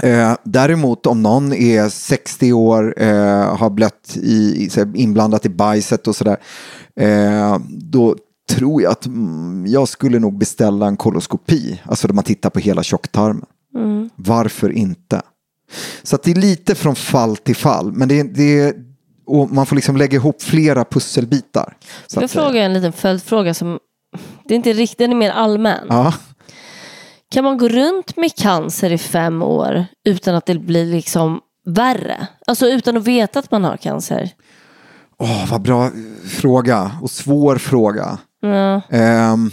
Eh, 0.03 0.35
däremot 0.43 1.05
om 1.05 1.21
någon 1.21 1.53
är 1.53 1.89
60 1.89 2.53
år, 2.53 2.93
eh, 2.97 3.57
har 3.57 3.69
blött 3.69 4.17
i, 4.17 4.69
inblandat 4.95 5.45
i 5.45 5.49
bajset 5.49 6.07
och 6.07 6.15
sådär. 6.15 6.37
Eh, 6.95 7.57
då 7.69 8.15
tror 8.49 8.81
jag 8.81 8.91
att 8.91 9.05
mm, 9.05 9.65
jag 9.67 9.87
skulle 9.87 10.19
nog 10.19 10.37
beställa 10.37 10.87
en 10.87 10.97
koloskopi. 10.97 11.81
Alltså 11.85 12.07
där 12.07 12.13
man 12.13 12.23
tittar 12.23 12.49
på 12.49 12.59
hela 12.59 12.83
tjocktarmen. 12.83 13.45
Varför 14.15 14.69
inte? 14.69 15.21
Så 16.03 16.17
det 16.23 16.31
är 16.31 16.35
lite 16.35 16.75
från 16.75 16.95
fall 16.95 17.37
till 17.37 17.55
fall. 17.55 17.91
Men 17.91 18.07
det, 18.07 18.23
det 18.23 18.75
och 19.25 19.51
man 19.51 19.65
får 19.65 19.75
liksom 19.75 19.97
lägga 19.97 20.15
ihop 20.15 20.41
flera 20.41 20.85
pusselbitar. 20.85 21.77
Så 22.07 22.21
Jag 22.21 22.31
frågar 22.31 22.61
en 22.61 22.73
liten 22.73 22.93
följdfråga 22.93 23.53
som 23.53 23.79
det 24.45 24.53
är 24.53 24.55
inte 24.55 24.73
riktigt, 24.73 24.97
den 24.97 25.11
är 25.11 25.15
mer 25.15 25.31
allmän. 25.31 25.85
Ja. 25.89 26.13
Kan 27.31 27.43
man 27.43 27.57
gå 27.57 27.67
runt 27.69 28.17
med 28.17 28.35
cancer 28.35 28.89
i 28.91 28.97
fem 28.97 29.41
år 29.41 29.85
utan 30.05 30.35
att 30.35 30.45
det 30.45 30.59
blir 30.59 30.85
liksom 30.85 31.39
värre? 31.65 32.27
Alltså 32.47 32.67
utan 32.67 32.97
att 32.97 33.03
veta 33.07 33.39
att 33.39 33.51
man 33.51 33.63
har 33.63 33.77
cancer? 33.77 34.29
Åh, 35.17 35.49
vad 35.51 35.61
bra 35.61 35.89
fråga 36.27 36.91
och 37.01 37.11
svår 37.11 37.55
fråga. 37.55 38.17
Ja. 38.41 38.81
Ehm, 38.89 39.51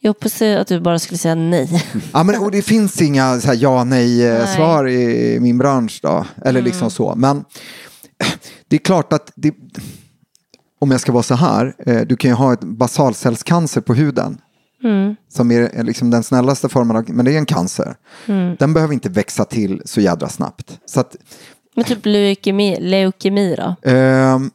Jag 0.00 0.10
hoppas 0.10 0.42
att 0.42 0.66
du 0.66 0.80
bara 0.80 0.98
skulle 0.98 1.18
säga 1.18 1.34
nej. 1.34 1.84
Ja, 2.12 2.22
men, 2.22 2.42
och 2.42 2.50
det 2.50 2.62
finns 2.62 3.02
inga 3.02 3.40
så 3.40 3.46
här, 3.46 3.54
ja 3.60 3.84
nej 3.84 4.18
Nej. 4.32 4.46
svar 4.46 4.88
i 4.88 5.38
min 5.40 5.58
bransch 5.58 6.00
då. 6.02 6.24
Eller 6.44 6.62
liksom 6.62 6.90
så. 6.90 7.14
Men 7.16 7.36
eh, 7.36 8.26
det 8.68 8.76
är 8.76 8.80
klart 8.80 9.12
att 9.12 9.32
det, 9.36 9.54
om 10.80 10.90
jag 10.90 11.00
ska 11.00 11.12
vara 11.12 11.22
så 11.22 11.34
här. 11.34 11.74
Eh, 11.86 12.00
du 12.00 12.16
kan 12.16 12.30
ju 12.30 12.34
ha 12.34 12.52
ett 12.52 12.64
basalcellscancer 12.64 13.80
på 13.80 13.94
huden. 13.94 14.38
Som 15.28 15.50
är 15.50 15.82
liksom 15.82 16.10
den 16.10 16.22
snällaste 16.22 16.68
formen 16.68 16.96
av, 16.96 17.04
men 17.08 17.24
det 17.24 17.34
är 17.34 17.38
en 17.38 17.46
cancer. 17.46 17.96
Den 18.58 18.74
behöver 18.74 18.94
inte 18.94 19.08
växa 19.08 19.44
till 19.44 19.82
så 19.84 20.00
jädra 20.00 20.28
snabbt. 20.28 20.78
Så 20.86 21.00
att, 21.00 21.16
Men 21.76 21.84
typ 21.84 22.06
leukemi, 22.06 22.80
leukemi 22.80 23.54
då? 23.56 23.90
Ehm, 23.90 24.50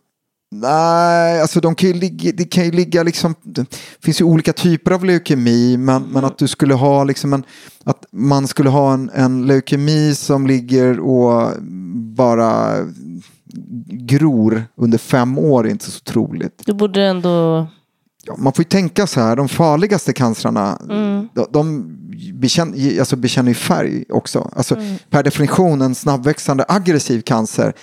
nej, 0.52 1.42
alltså 1.42 1.60
de 1.60 1.76
kan 1.76 1.90
ju 1.90 1.96
ligga, 1.96 2.32
det 2.32 2.46
kan 2.46 2.66
ju 2.66 2.72
ligga 2.72 3.04
liksom, 3.04 3.36
det 3.44 3.66
finns 4.04 4.22
ju 4.22 4.26
olika 4.26 4.54
typer 4.54 4.92
av 4.92 5.06
leukemi, 5.06 5.78
men, 5.78 6.04
men 6.04 6.26
att 6.26 6.38
du 6.38 6.48
skulle 6.48 6.74
ha 6.74 7.04
liksom 7.04 7.34
en, 7.34 7.44
att 7.84 8.06
man 8.12 8.48
skulle 8.48 8.70
ha 8.70 8.94
en, 8.94 9.10
en 9.14 9.48
leukemi 9.48 10.16
som 10.16 10.48
ligger 10.48 11.00
och 11.00 11.54
bara 12.16 12.78
gror 13.88 14.64
under 14.78 14.98
fem 14.98 15.38
år 15.38 15.68
är 15.68 15.72
inte 15.72 15.92
så 15.92 16.00
troligt. 16.00 16.64
Du 16.66 16.74
borde 16.74 17.04
ändå... 17.04 17.68
Ja, 18.24 18.36
man 18.38 18.54
får 18.54 18.64
ju 18.64 18.70
tänka 18.70 19.08
så 19.08 19.22
här, 19.22 19.36
de 19.36 19.50
farligaste 19.50 20.14
cancrarna, 20.14 20.78
de, 21.34 21.48
de 21.52 21.96
bekänner, 22.34 23.00
alltså 23.00 23.16
bekänner 23.16 23.50
ju 23.50 23.56
färg 23.56 24.04
också. 24.10 24.52
Alltså, 24.56 24.78
Per 25.10 25.24
definition, 25.24 25.82
en 25.82 25.96
snabbväxande 25.96 26.66
aggressiv 26.68 27.22
cancer, 27.22 27.74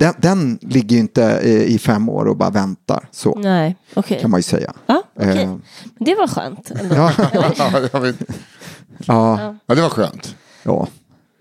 den, 0.00 0.14
den 0.18 0.58
ligger 0.62 0.96
ju 0.96 1.00
inte 1.00 1.40
i, 1.44 1.74
i 1.74 1.78
fem 1.78 2.08
år 2.08 2.24
och 2.26 2.36
bara 2.36 2.50
väntar. 2.50 3.08
Så 3.10 3.38
Nej, 3.38 3.76
okej. 3.94 4.20
kan 4.20 4.30
man 4.30 4.38
ju 4.38 4.42
säga. 4.42 4.72
Ja, 4.86 5.02
okej. 5.16 5.42
Eh. 5.42 5.56
Det 5.98 6.14
var 6.14 6.28
skönt. 6.28 6.70
Ändå. 6.70 6.94
Ja, 6.94 7.12
Ja, 7.58 7.88
jag 7.92 8.00
vet. 8.00 8.16
ja, 9.06 9.54
ja, 9.66 9.74
det 9.74 9.82
var 9.82 9.90
skönt. 9.90 10.34
ja. 10.62 10.86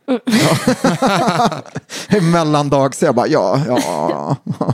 Mellandag 2.32 2.96
så 2.96 3.06
jag 3.06 3.16
bara, 3.16 3.28
ja, 3.28 3.62
ja. 3.68 4.36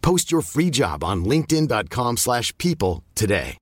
Post 0.00 0.32
your 0.32 0.42
free 0.42 0.70
job 0.70 1.04
on 1.04 1.24
linkedin.com/people 1.24 2.16
slash 2.16 2.52
people 2.58 3.02
today. 3.14 3.56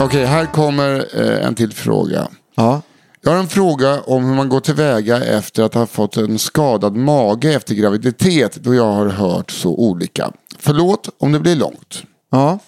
Okej, 0.00 0.24
här 0.24 0.46
kommer 0.46 1.06
eh, 1.20 1.46
en 1.46 1.54
till 1.54 1.72
fråga. 1.72 2.28
ja. 2.54 2.82
Jag 3.22 3.30
har 3.30 3.38
en 3.38 3.48
fråga 3.48 4.00
om 4.00 4.24
hur 4.24 4.34
man 4.34 4.48
går 4.48 4.60
tillväga 4.60 5.24
efter 5.24 5.62
att 5.62 5.74
ha 5.74 5.86
fått 5.86 6.16
en 6.16 6.38
skadad 6.38 6.96
mage 6.96 7.54
efter 7.54 7.74
graviditet 7.74 8.54
då 8.54 8.74
jag 8.74 8.92
har 8.92 9.06
hört 9.06 9.50
så 9.50 9.70
olika. 9.76 10.32
Förlåt 10.58 11.08
om 11.18 11.32
det 11.32 11.40
blir 11.40 11.56
långt. 11.56 12.02
ja. 12.30 12.58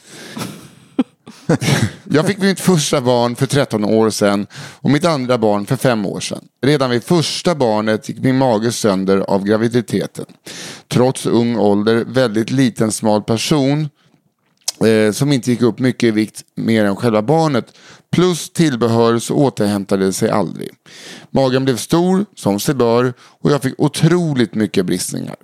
Jag 2.05 2.27
fick 2.27 2.39
mitt 2.39 2.61
första 2.61 3.01
barn 3.01 3.37
för 3.37 3.47
13 3.47 3.85
år 3.85 4.11
sedan 4.11 4.47
och 4.55 4.91
mitt 4.91 5.05
andra 5.05 5.39
barn 5.39 5.67
för 5.67 5.77
5 5.77 6.07
år 6.07 6.21
sedan. 6.21 6.45
Redan 6.63 6.91
vid 6.91 7.05
första 7.05 7.55
barnet 7.55 8.09
gick 8.09 8.19
min 8.19 8.39
mage 8.39 8.73
sönder 8.73 9.19
av 9.19 9.45
graviditeten. 9.45 10.25
Trots 10.89 11.27
ung 11.27 11.57
ålder, 11.57 12.05
väldigt 12.07 12.51
liten 12.51 12.93
smal 12.93 13.23
person 13.23 13.89
eh, 14.85 15.13
som 15.13 15.33
inte 15.33 15.51
gick 15.51 15.63
upp 15.63 15.79
mycket 15.79 16.03
i 16.03 16.11
vikt 16.11 16.45
mer 16.55 16.85
än 16.85 16.97
själva 16.97 17.23
barnet. 17.23 17.67
Plus 18.13 18.51
tillbehör 18.51 19.19
så 19.19 19.35
återhämtade 19.35 20.05
det 20.05 20.13
sig 20.13 20.31
aldrig. 20.31 20.71
Magen 21.31 21.65
blev 21.65 21.77
stor, 21.77 22.27
som 22.37 22.61
sig 22.61 22.75
bör, 22.75 23.13
och 23.21 23.51
jag 23.51 23.63
fick 23.63 23.75
otroligt 23.79 24.55
mycket 24.55 24.87
bristningar. 24.87 25.37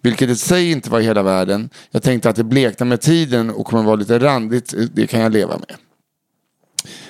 Vilket 0.00 0.30
i 0.30 0.36
sig 0.36 0.70
inte 0.70 0.90
var 0.90 1.00
hela 1.00 1.22
världen. 1.22 1.70
Jag 1.90 2.02
tänkte 2.02 2.30
att 2.30 2.36
det 2.36 2.44
bleknar 2.44 2.86
med 2.86 3.00
tiden 3.00 3.50
och 3.50 3.66
kommer 3.66 3.82
vara 3.82 3.96
lite 3.96 4.18
randigt, 4.18 4.74
det 4.94 5.06
kan 5.06 5.20
jag 5.20 5.32
leva 5.32 5.58
med. 5.58 5.76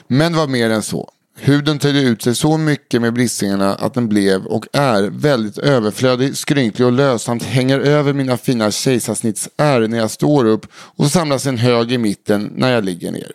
Men 0.06 0.36
var 0.36 0.46
mer 0.46 0.70
än 0.70 0.82
så. 0.82 1.10
Huden 1.34 1.78
töjde 1.78 2.00
ut 2.00 2.22
sig 2.22 2.34
så 2.34 2.58
mycket 2.58 3.00
med 3.00 3.12
bristningarna 3.12 3.74
att 3.74 3.94
den 3.94 4.08
blev 4.08 4.46
och 4.46 4.66
är 4.72 5.02
väldigt 5.02 5.58
överflödig, 5.58 6.36
skrynklig 6.36 6.86
och 6.86 6.92
lös 6.92 7.22
samt 7.22 7.42
hänger 7.42 7.80
över 7.80 8.12
mina 8.12 8.36
fina 8.36 8.70
kejsarsnittsärr 8.70 9.88
när 9.88 9.98
jag 9.98 10.10
står 10.10 10.44
upp 10.44 10.66
och 10.74 11.10
samlas 11.10 11.46
en 11.46 11.58
hög 11.58 11.92
i 11.92 11.98
mitten 11.98 12.52
när 12.56 12.72
jag 12.72 12.84
ligger 12.84 13.12
ner. 13.12 13.32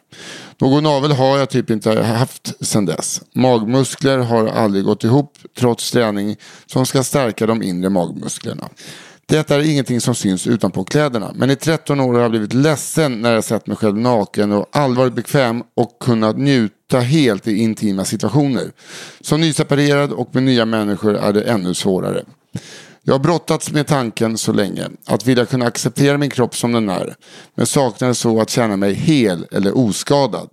Någon 0.61 0.83
navel 0.83 1.11
har 1.11 1.37
jag 1.37 1.49
typ 1.49 1.69
inte 1.69 2.01
haft 2.01 2.65
sedan 2.65 2.85
dess. 2.85 3.21
Magmuskler 3.33 4.17
har 4.17 4.47
aldrig 4.47 4.83
gått 4.83 5.03
ihop 5.03 5.37
trots 5.57 5.91
träning 5.91 6.35
som 6.65 6.85
ska 6.85 7.03
stärka 7.03 7.45
de 7.45 7.63
inre 7.63 7.89
magmusklerna. 7.89 8.69
Detta 9.29 9.55
är 9.55 9.71
ingenting 9.71 10.01
som 10.01 10.15
syns 10.15 10.47
utanpå 10.47 10.83
kläderna. 10.83 11.31
Men 11.35 11.49
i 11.49 11.55
13 11.55 11.99
år 11.99 12.13
har 12.13 12.21
jag 12.21 12.31
blivit 12.31 12.53
ledsen 12.53 13.21
när 13.21 13.33
jag 13.33 13.43
sett 13.43 13.67
mig 13.67 13.77
själv 13.77 13.97
naken 13.97 14.51
och 14.51 14.67
allvarligt 14.71 15.13
bekväm 15.13 15.63
och 15.75 15.99
kunnat 15.99 16.37
njuta 16.37 16.99
helt 16.99 17.47
i 17.47 17.55
intima 17.57 18.05
situationer. 18.05 18.71
Som 19.21 19.41
nyseparerad 19.41 20.11
och 20.11 20.35
med 20.35 20.43
nya 20.43 20.65
människor 20.65 21.15
är 21.15 21.33
det 21.33 21.41
ännu 21.41 21.73
svårare. 21.73 22.23
Jag 23.03 23.13
har 23.13 23.19
brottats 23.19 23.71
med 23.71 23.87
tanken 23.87 24.37
så 24.37 24.53
länge, 24.53 24.87
att 25.05 25.25
vilja 25.25 25.45
kunna 25.45 25.65
acceptera 25.65 26.17
min 26.17 26.29
kropp 26.29 26.55
som 26.55 26.71
den 26.71 26.89
är. 26.89 27.15
Men 27.55 27.65
saknar 27.65 28.13
så 28.13 28.41
att 28.41 28.49
känna 28.49 28.77
mig 28.77 28.93
hel 28.93 29.45
eller 29.51 29.77
oskadad. 29.77 30.49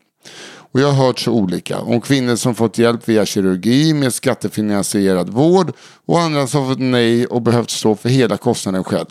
Och 0.74 0.80
jag 0.80 0.92
har 0.92 1.06
hört 1.06 1.18
så 1.18 1.32
olika. 1.32 1.78
Om 1.78 2.00
kvinnor 2.00 2.36
som 2.36 2.54
fått 2.54 2.78
hjälp 2.78 3.08
via 3.08 3.26
kirurgi 3.26 3.94
med 3.94 4.14
skattefinansierad 4.14 5.30
vård 5.30 5.72
och 6.06 6.20
andra 6.20 6.46
som 6.46 6.68
fått 6.68 6.78
nej 6.78 7.26
och 7.26 7.42
behövt 7.42 7.70
stå 7.70 7.96
för 7.96 8.08
hela 8.08 8.36
kostnaden 8.36 8.84
själv. 8.84 9.06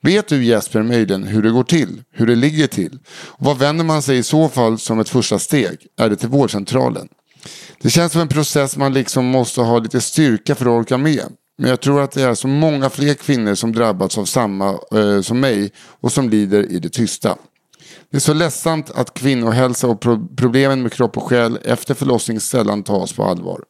Vet 0.00 0.28
du 0.28 0.44
Jesper 0.44 0.82
möjligen 0.82 1.24
hur 1.24 1.42
det 1.42 1.50
går 1.50 1.64
till? 1.64 2.02
Hur 2.10 2.26
det 2.26 2.34
ligger 2.34 2.66
till? 2.66 2.98
Och 3.08 3.46
vad 3.46 3.58
vänder 3.58 3.84
man 3.84 4.02
sig 4.02 4.18
i 4.18 4.22
så 4.22 4.48
fall 4.48 4.78
som 4.78 5.00
ett 5.00 5.08
första 5.08 5.38
steg? 5.38 5.78
Är 5.98 6.10
det 6.10 6.16
till 6.16 6.28
vårdcentralen? 6.28 7.08
Det 7.82 7.90
känns 7.90 8.12
som 8.12 8.20
en 8.20 8.28
process 8.28 8.76
man 8.76 8.92
liksom 8.92 9.24
måste 9.24 9.60
ha 9.60 9.78
lite 9.78 10.00
styrka 10.00 10.54
för 10.54 10.66
att 10.66 10.80
orka 10.80 10.98
med. 10.98 11.24
Men 11.58 11.70
jag 11.70 11.80
tror 11.80 12.02
att 12.02 12.12
det 12.12 12.22
är 12.22 12.34
så 12.34 12.48
många 12.48 12.90
fler 12.90 13.14
kvinnor 13.14 13.54
som 13.54 13.72
drabbats 13.72 14.18
av 14.18 14.24
samma 14.24 14.78
eh, 14.94 15.20
som 15.20 15.40
mig 15.40 15.72
och 16.00 16.12
som 16.12 16.30
lider 16.30 16.72
i 16.72 16.78
det 16.78 16.88
tysta. 16.88 17.36
Det 18.16 18.18
är 18.18 18.20
så 18.20 18.34
ledsamt 18.34 18.90
att 18.90 19.14
kvinnohälsa 19.14 19.88
och 19.88 20.00
pro 20.00 20.28
problemen 20.36 20.82
med 20.82 20.92
kropp 20.92 21.16
och 21.16 21.22
själ 21.22 21.58
efter 21.64 21.94
förlossning 21.94 22.40
sällan 22.40 22.82
tas 22.82 23.12
på 23.12 23.24
allvar. 23.24 23.60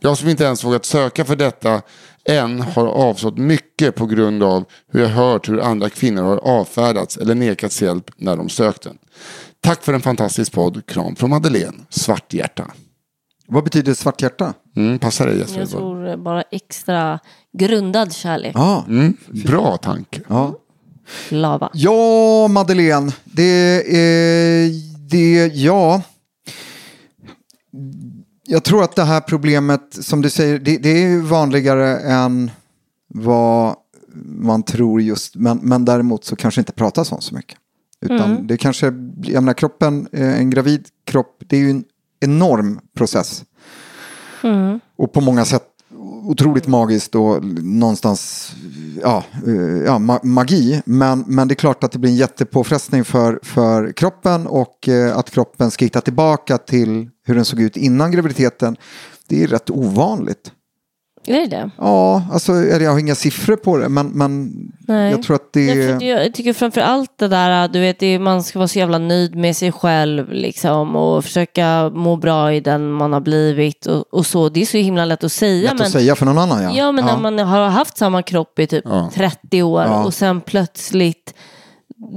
Jag 0.00 0.18
som 0.18 0.28
inte 0.28 0.44
ens 0.44 0.64
vågat 0.64 0.84
söka 0.84 1.24
för 1.24 1.36
detta 1.36 1.82
än 2.28 2.60
har 2.60 2.86
avstått 2.86 3.38
mycket 3.38 3.94
på 3.94 4.06
grund 4.06 4.42
av 4.42 4.64
hur 4.92 5.00
jag 5.00 5.08
hört 5.08 5.48
hur 5.48 5.60
andra 5.60 5.88
kvinnor 5.88 6.22
har 6.22 6.36
avfärdats 6.36 7.16
eller 7.16 7.34
nekats 7.34 7.82
hjälp 7.82 8.10
när 8.16 8.36
de 8.36 8.48
sökt 8.48 8.82
den. 8.82 8.98
Tack 9.60 9.82
för 9.82 9.92
en 9.92 10.00
fantastisk 10.00 10.52
podd. 10.52 10.86
Kram 10.86 11.16
från 11.16 11.30
Madeleine. 11.30 11.78
Svart 11.88 12.32
hjärta. 12.32 12.64
Vad 13.48 13.64
betyder 13.64 13.94
svart 13.94 14.22
hjärta? 14.22 14.54
Mm, 14.76 14.98
passar 14.98 15.26
dig 15.26 15.38
Jesper? 15.38 15.60
Jag 15.60 15.68
tror 15.70 16.16
bara 16.16 16.42
extra 16.42 17.18
grundad 17.58 18.12
kärlek. 18.12 18.52
Ja, 18.54 18.84
Mm, 18.88 19.16
bra 19.28 19.76
tanke. 19.76 20.20
ja. 20.28 20.54
Lava. 21.28 21.70
Ja, 21.74 22.48
Madeleine. 22.48 23.12
Det 23.24 23.82
är... 23.96 24.70
Det, 25.10 25.46
ja. 25.46 26.02
Jag 28.46 28.64
tror 28.64 28.82
att 28.82 28.96
det 28.96 29.04
här 29.04 29.20
problemet, 29.20 29.82
som 29.90 30.22
du 30.22 30.30
säger, 30.30 30.58
det, 30.58 30.78
det 30.78 30.88
är 31.04 31.18
vanligare 31.18 31.98
än 31.98 32.50
vad 33.08 33.76
man 34.24 34.62
tror 34.62 35.00
just. 35.00 35.34
Men, 35.34 35.58
men 35.62 35.84
däremot 35.84 36.24
så 36.24 36.36
kanske 36.36 36.60
inte 36.60 36.72
pratas 36.72 37.12
om 37.12 37.20
så 37.20 37.34
mycket. 37.34 37.58
Utan 38.00 38.46
det 38.46 38.56
kanske, 38.56 38.86
jag 39.22 39.42
menar 39.42 39.54
kroppen, 39.54 40.08
eh, 40.12 40.40
en 40.40 40.50
gravid 40.50 40.88
kropp, 41.04 41.42
det 41.46 41.56
är 41.56 41.60
ju 41.60 41.70
en 41.70 41.84
enorm 42.20 42.80
process. 42.96 43.44
Och 44.96 45.12
på 45.12 45.20
många 45.20 45.44
sätt 45.44 45.65
otroligt 46.26 46.66
magiskt 46.66 47.14
och 47.14 47.44
någonstans 47.64 48.52
ja, 49.02 49.24
eh, 49.46 49.82
ja, 49.84 49.98
magi. 50.22 50.82
Men, 50.86 51.24
men 51.26 51.48
det 51.48 51.52
är 51.52 51.56
klart 51.56 51.84
att 51.84 51.92
det 51.92 51.98
blir 51.98 52.10
en 52.10 52.16
jättepåfrestning 52.16 53.04
för, 53.04 53.40
för 53.42 53.92
kroppen 53.92 54.46
och 54.46 54.88
eh, 54.88 55.16
att 55.16 55.30
kroppen 55.30 55.70
ska 55.70 55.84
hitta 55.84 56.00
tillbaka 56.00 56.58
till 56.58 57.10
hur 57.26 57.34
den 57.34 57.44
såg 57.44 57.60
ut 57.60 57.76
innan 57.76 58.12
graviditeten. 58.12 58.76
Det 59.28 59.42
är 59.42 59.46
rätt 59.46 59.70
ovanligt. 59.70 60.52
Är 61.28 61.40
det 61.40 61.46
det? 61.46 61.70
Ja, 61.78 62.22
alltså 62.32 62.52
jag 62.52 62.90
har 62.90 62.98
inga 62.98 63.14
siffror 63.14 63.56
på 63.56 63.76
det 63.76 63.88
men, 63.88 64.06
men 64.08 64.52
Nej. 64.88 65.10
jag 65.10 65.22
tror 65.22 65.36
att 65.36 65.52
det 65.52 65.70
är... 65.70 66.02
jag 66.02 66.34
tycker 66.34 66.52
framför 66.52 66.80
allt 66.80 67.18
det 67.18 67.28
där, 67.28 67.68
du 67.68 67.80
vet, 67.80 68.02
är, 68.02 68.18
man 68.18 68.42
ska 68.42 68.58
vara 68.58 68.68
så 68.68 68.78
jävla 68.78 68.98
nöjd 68.98 69.34
med 69.34 69.56
sig 69.56 69.72
själv 69.72 70.32
liksom 70.32 70.96
och 70.96 71.24
försöka 71.24 71.90
må 71.94 72.16
bra 72.16 72.52
i 72.52 72.60
den 72.60 72.90
man 72.92 73.12
har 73.12 73.20
blivit 73.20 73.86
och, 73.86 74.14
och 74.14 74.26
så. 74.26 74.48
Det 74.48 74.62
är 74.62 74.66
så 74.66 74.76
himla 74.76 75.04
lätt 75.04 75.24
att 75.24 75.32
säga. 75.32 75.70
Lätt 75.70 75.78
men, 75.78 75.86
att 75.86 75.92
säga 75.92 76.14
för 76.14 76.26
någon 76.26 76.38
annan 76.38 76.62
ja. 76.62 76.70
Ja, 76.74 76.92
men 76.92 77.04
när 77.04 77.18
man 77.18 77.38
har 77.38 77.68
haft 77.68 77.98
samma 77.98 78.22
kropp 78.22 78.58
i 78.58 78.66
typ 78.66 78.84
Ja. 78.84 79.10
30 79.14 79.62
år 79.62 79.82
Ja. 79.82 80.04
och 80.04 80.14
sen 80.14 80.40
plötsligt, 80.40 81.34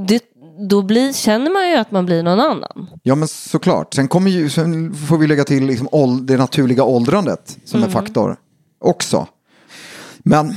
det, 0.08 0.24
då 0.69 0.82
blir, 0.82 1.13
känner 1.13 1.52
man 1.52 1.69
ju 1.69 1.76
att 1.76 1.91
man 1.91 2.06
blir 2.06 2.24
någon 2.24 2.39
annan. 2.39 2.88
Ja 3.04 3.15
men 3.15 3.28
såklart. 3.28 3.93
Sen, 3.93 4.08
kommer 4.08 4.32
ju, 4.32 4.50
sen 4.50 4.93
får 4.93 5.17
vi 5.17 5.28
lägga 5.28 5.43
till 5.43 5.65
liksom 5.65 5.89
åld, 5.91 6.28
det 6.28 6.38
naturliga 6.38 6.84
åldrandet 6.84 7.58
som 7.65 7.84
en 7.84 7.91
faktor 7.91 8.38
också. 8.80 9.28
Men 10.20 10.50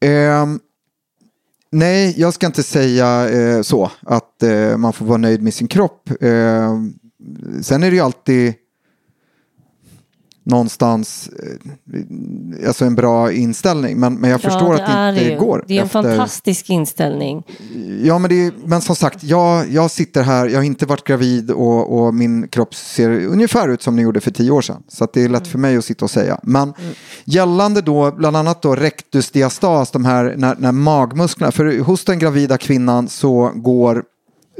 eh, 0.00 0.46
nej, 1.70 2.14
jag 2.16 2.34
ska 2.34 2.46
inte 2.46 2.62
säga 2.62 3.30
eh, 3.30 3.62
så 3.62 3.90
att 4.00 4.42
eh, 4.42 4.76
man 4.76 4.92
får 4.92 5.06
vara 5.06 5.18
nöjd 5.18 5.42
med 5.42 5.54
sin 5.54 5.68
kropp. 5.68 6.10
Ehm, 6.20 6.94
sen 7.62 7.82
är 7.82 7.90
det 7.90 7.96
ju 7.96 8.02
alltid 8.02 8.54
någonstans 10.48 11.28
eh, 11.28 12.66
alltså 12.68 12.84
en 12.84 12.94
bra 12.94 13.32
inställning. 13.32 14.00
Men, 14.00 14.14
men 14.14 14.30
jag 14.30 14.40
förstår 14.40 14.74
det 14.74 14.84
att 14.86 15.14
det 15.14 15.20
inte 15.20 15.32
ju. 15.32 15.38
går. 15.38 15.64
Det 15.68 15.74
är 15.74 15.80
en 15.80 15.86
efter- 15.86 16.02
fantastisk 16.02 16.70
inställning. 16.70 17.42
Ja, 18.02 18.18
men, 18.18 18.32
är, 18.32 18.52
men 18.68 18.80
som 18.80 18.96
sagt, 18.96 19.24
jag, 19.24 19.70
jag 19.70 19.90
sitter 19.90 20.22
här, 20.22 20.48
jag 20.48 20.58
har 20.58 20.64
inte 20.64 20.86
varit 20.86 21.04
gravid 21.04 21.50
och, 21.50 21.98
och 21.98 22.14
min 22.14 22.48
kropp 22.48 22.74
ser 22.74 23.10
ungefär 23.10 23.68
ut 23.68 23.82
som 23.82 23.96
den 23.96 24.04
gjorde 24.04 24.20
för 24.20 24.30
tio 24.30 24.50
år 24.50 24.62
sedan. 24.62 24.82
Så 24.88 25.08
det 25.12 25.24
är 25.24 25.28
lätt 25.28 25.48
för 25.48 25.58
mig 25.58 25.76
att 25.76 25.84
sitta 25.84 26.04
och 26.04 26.10
säga. 26.10 26.40
Men 26.42 26.74
gällande 27.24 27.80
då, 27.80 28.10
bland 28.10 28.36
annat 28.36 28.62
då 28.62 28.74
rectus 28.74 29.30
diastas, 29.30 29.90
de 29.90 30.04
här 30.04 30.34
när, 30.36 30.56
när 30.58 30.72
magmusklerna, 30.72 31.52
för 31.52 31.78
hos 31.78 32.04
den 32.04 32.18
gravida 32.18 32.58
kvinnan 32.58 33.08
så 33.08 33.52
går 33.54 34.02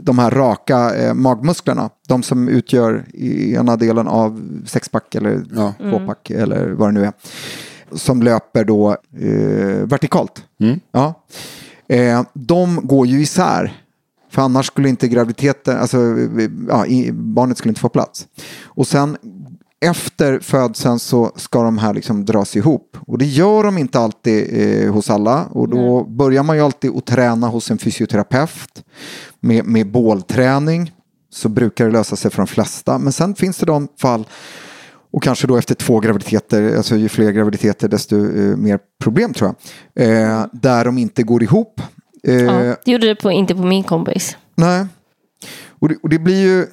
de 0.03 0.19
här 0.19 0.31
raka 0.31 0.95
eh, 0.97 1.15
magmusklerna, 1.15 1.91
de 2.09 2.23
som 2.23 2.49
utgör 2.49 3.05
i 3.15 3.55
ena 3.55 3.77
delen 3.77 4.09
av 4.09 4.43
sexpack 4.67 5.15
eller 5.15 5.43
Ja. 5.55 5.75
tvåpack 5.79 6.31
eller 6.31 6.69
vad 6.71 6.89
det 6.89 6.93
nu 6.93 7.05
är, 7.05 7.13
som 7.93 8.23
löper 8.23 8.65
då 8.65 8.91
eh, 9.21 9.87
vertikalt. 9.87 10.43
Ja. 10.93 11.15
Eh, 11.89 12.23
de 12.33 12.81
går 12.83 13.07
ju 13.07 13.21
isär. 13.23 13.83
För 14.31 14.43
annars 14.43 14.67
skulle 14.67 14.89
inte 14.89 15.09
graviditeten, 15.09 15.79
alltså 15.79 15.99
ja, 16.69 16.87
i, 16.87 17.13
barnet 17.13 17.59
skulle 17.59 17.71
inte 17.71 17.81
få 17.81 17.89
plats. 17.89 18.27
Och 18.65 18.87
sen 18.87 19.17
efter 19.81 20.39
födseln 20.41 20.99
så 20.99 21.33
ska 21.37 21.63
de 21.63 21.79
här 21.79 21.95
liksom 21.95 22.25
dras 22.25 22.57
ihop. 22.57 22.97
Och 23.07 23.19
det 23.19 23.25
gör 23.25 23.63
de 23.65 23.79
inte 23.79 23.99
alltid 24.01 24.49
eh, 24.85 24.93
hos 24.93 25.11
alla. 25.11 25.45
Och 25.45 25.69
då 25.69 26.05
börjar 26.05 26.43
man 26.43 26.57
ju 26.57 26.63
alltid 26.63 26.97
att 26.97 27.07
träna 27.07 27.49
hos 27.49 27.71
en 27.71 27.79
fysioterapeut 27.79 28.85
med, 29.40 29.64
med 29.64 29.90
bålträning. 29.90 30.92
Så 31.31 31.48
brukar 31.48 31.87
det 31.87 31.92
lösa 31.92 32.16
sig 32.16 32.31
för 32.31 32.37
de 32.37 32.46
flesta. 32.46 32.98
Men 32.98 33.12
sen 33.12 33.35
finns 33.35 33.59
det 33.59 33.66
de 33.66 33.88
fall 34.01 34.27
och 35.11 35.22
kanske 35.22 35.46
då 35.46 35.57
efter 35.57 35.74
två 35.74 36.01
graviditeter, 36.01 36.77
alltså 36.77 36.96
ju 36.96 37.09
fler 37.09 37.31
graviditeter 37.31 37.88
desto 37.88 38.16
eh, 38.16 38.57
mer 38.57 38.79
problem 39.03 39.35
tror 39.35 39.55
jag. 39.94 40.09
Eh, 40.09 40.46
där 40.53 40.85
de 40.85 40.98
inte 40.98 41.22
går 41.22 41.42
ihop. 41.42 41.81
Eh, 42.24 42.35
Ja, 42.35 42.77
det 42.85 42.90
gjorde 42.92 43.07
det 43.07 43.14
på, 43.14 43.31
inte 43.31 43.55
på 43.55 43.62
min 43.62 43.85
kompis. 43.85 44.37
Nej. 44.55 44.87
Och 45.68 45.88
det, 45.88 45.96
och 46.03 46.09
det 46.09 46.18
blir 46.18 46.42
ju 46.42 46.66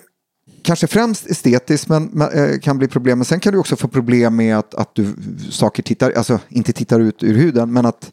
kanske 0.65 0.88
främst 0.88 1.25
estetiskt 1.25 1.89
men, 1.89 2.10
men 2.13 2.30
eh, 2.32 2.60
kan 2.60 2.78
bli 2.78 2.88
problem. 2.88 3.17
Men 3.17 3.25
sen 3.25 3.39
kan 3.39 3.54
du 3.54 3.60
också 3.60 3.75
få 3.75 3.88
problem 3.88 4.36
med 4.36 4.58
att, 4.58 4.73
att 4.73 4.95
du 4.95 5.13
saker 5.51 5.84
tittar, 5.84 6.12
alltså 6.12 6.39
inte 6.49 6.73
tittar 6.73 6.99
ut 6.99 7.23
ur 7.23 7.34
huden 7.34 7.73
men 7.73 7.86
att, 7.86 8.12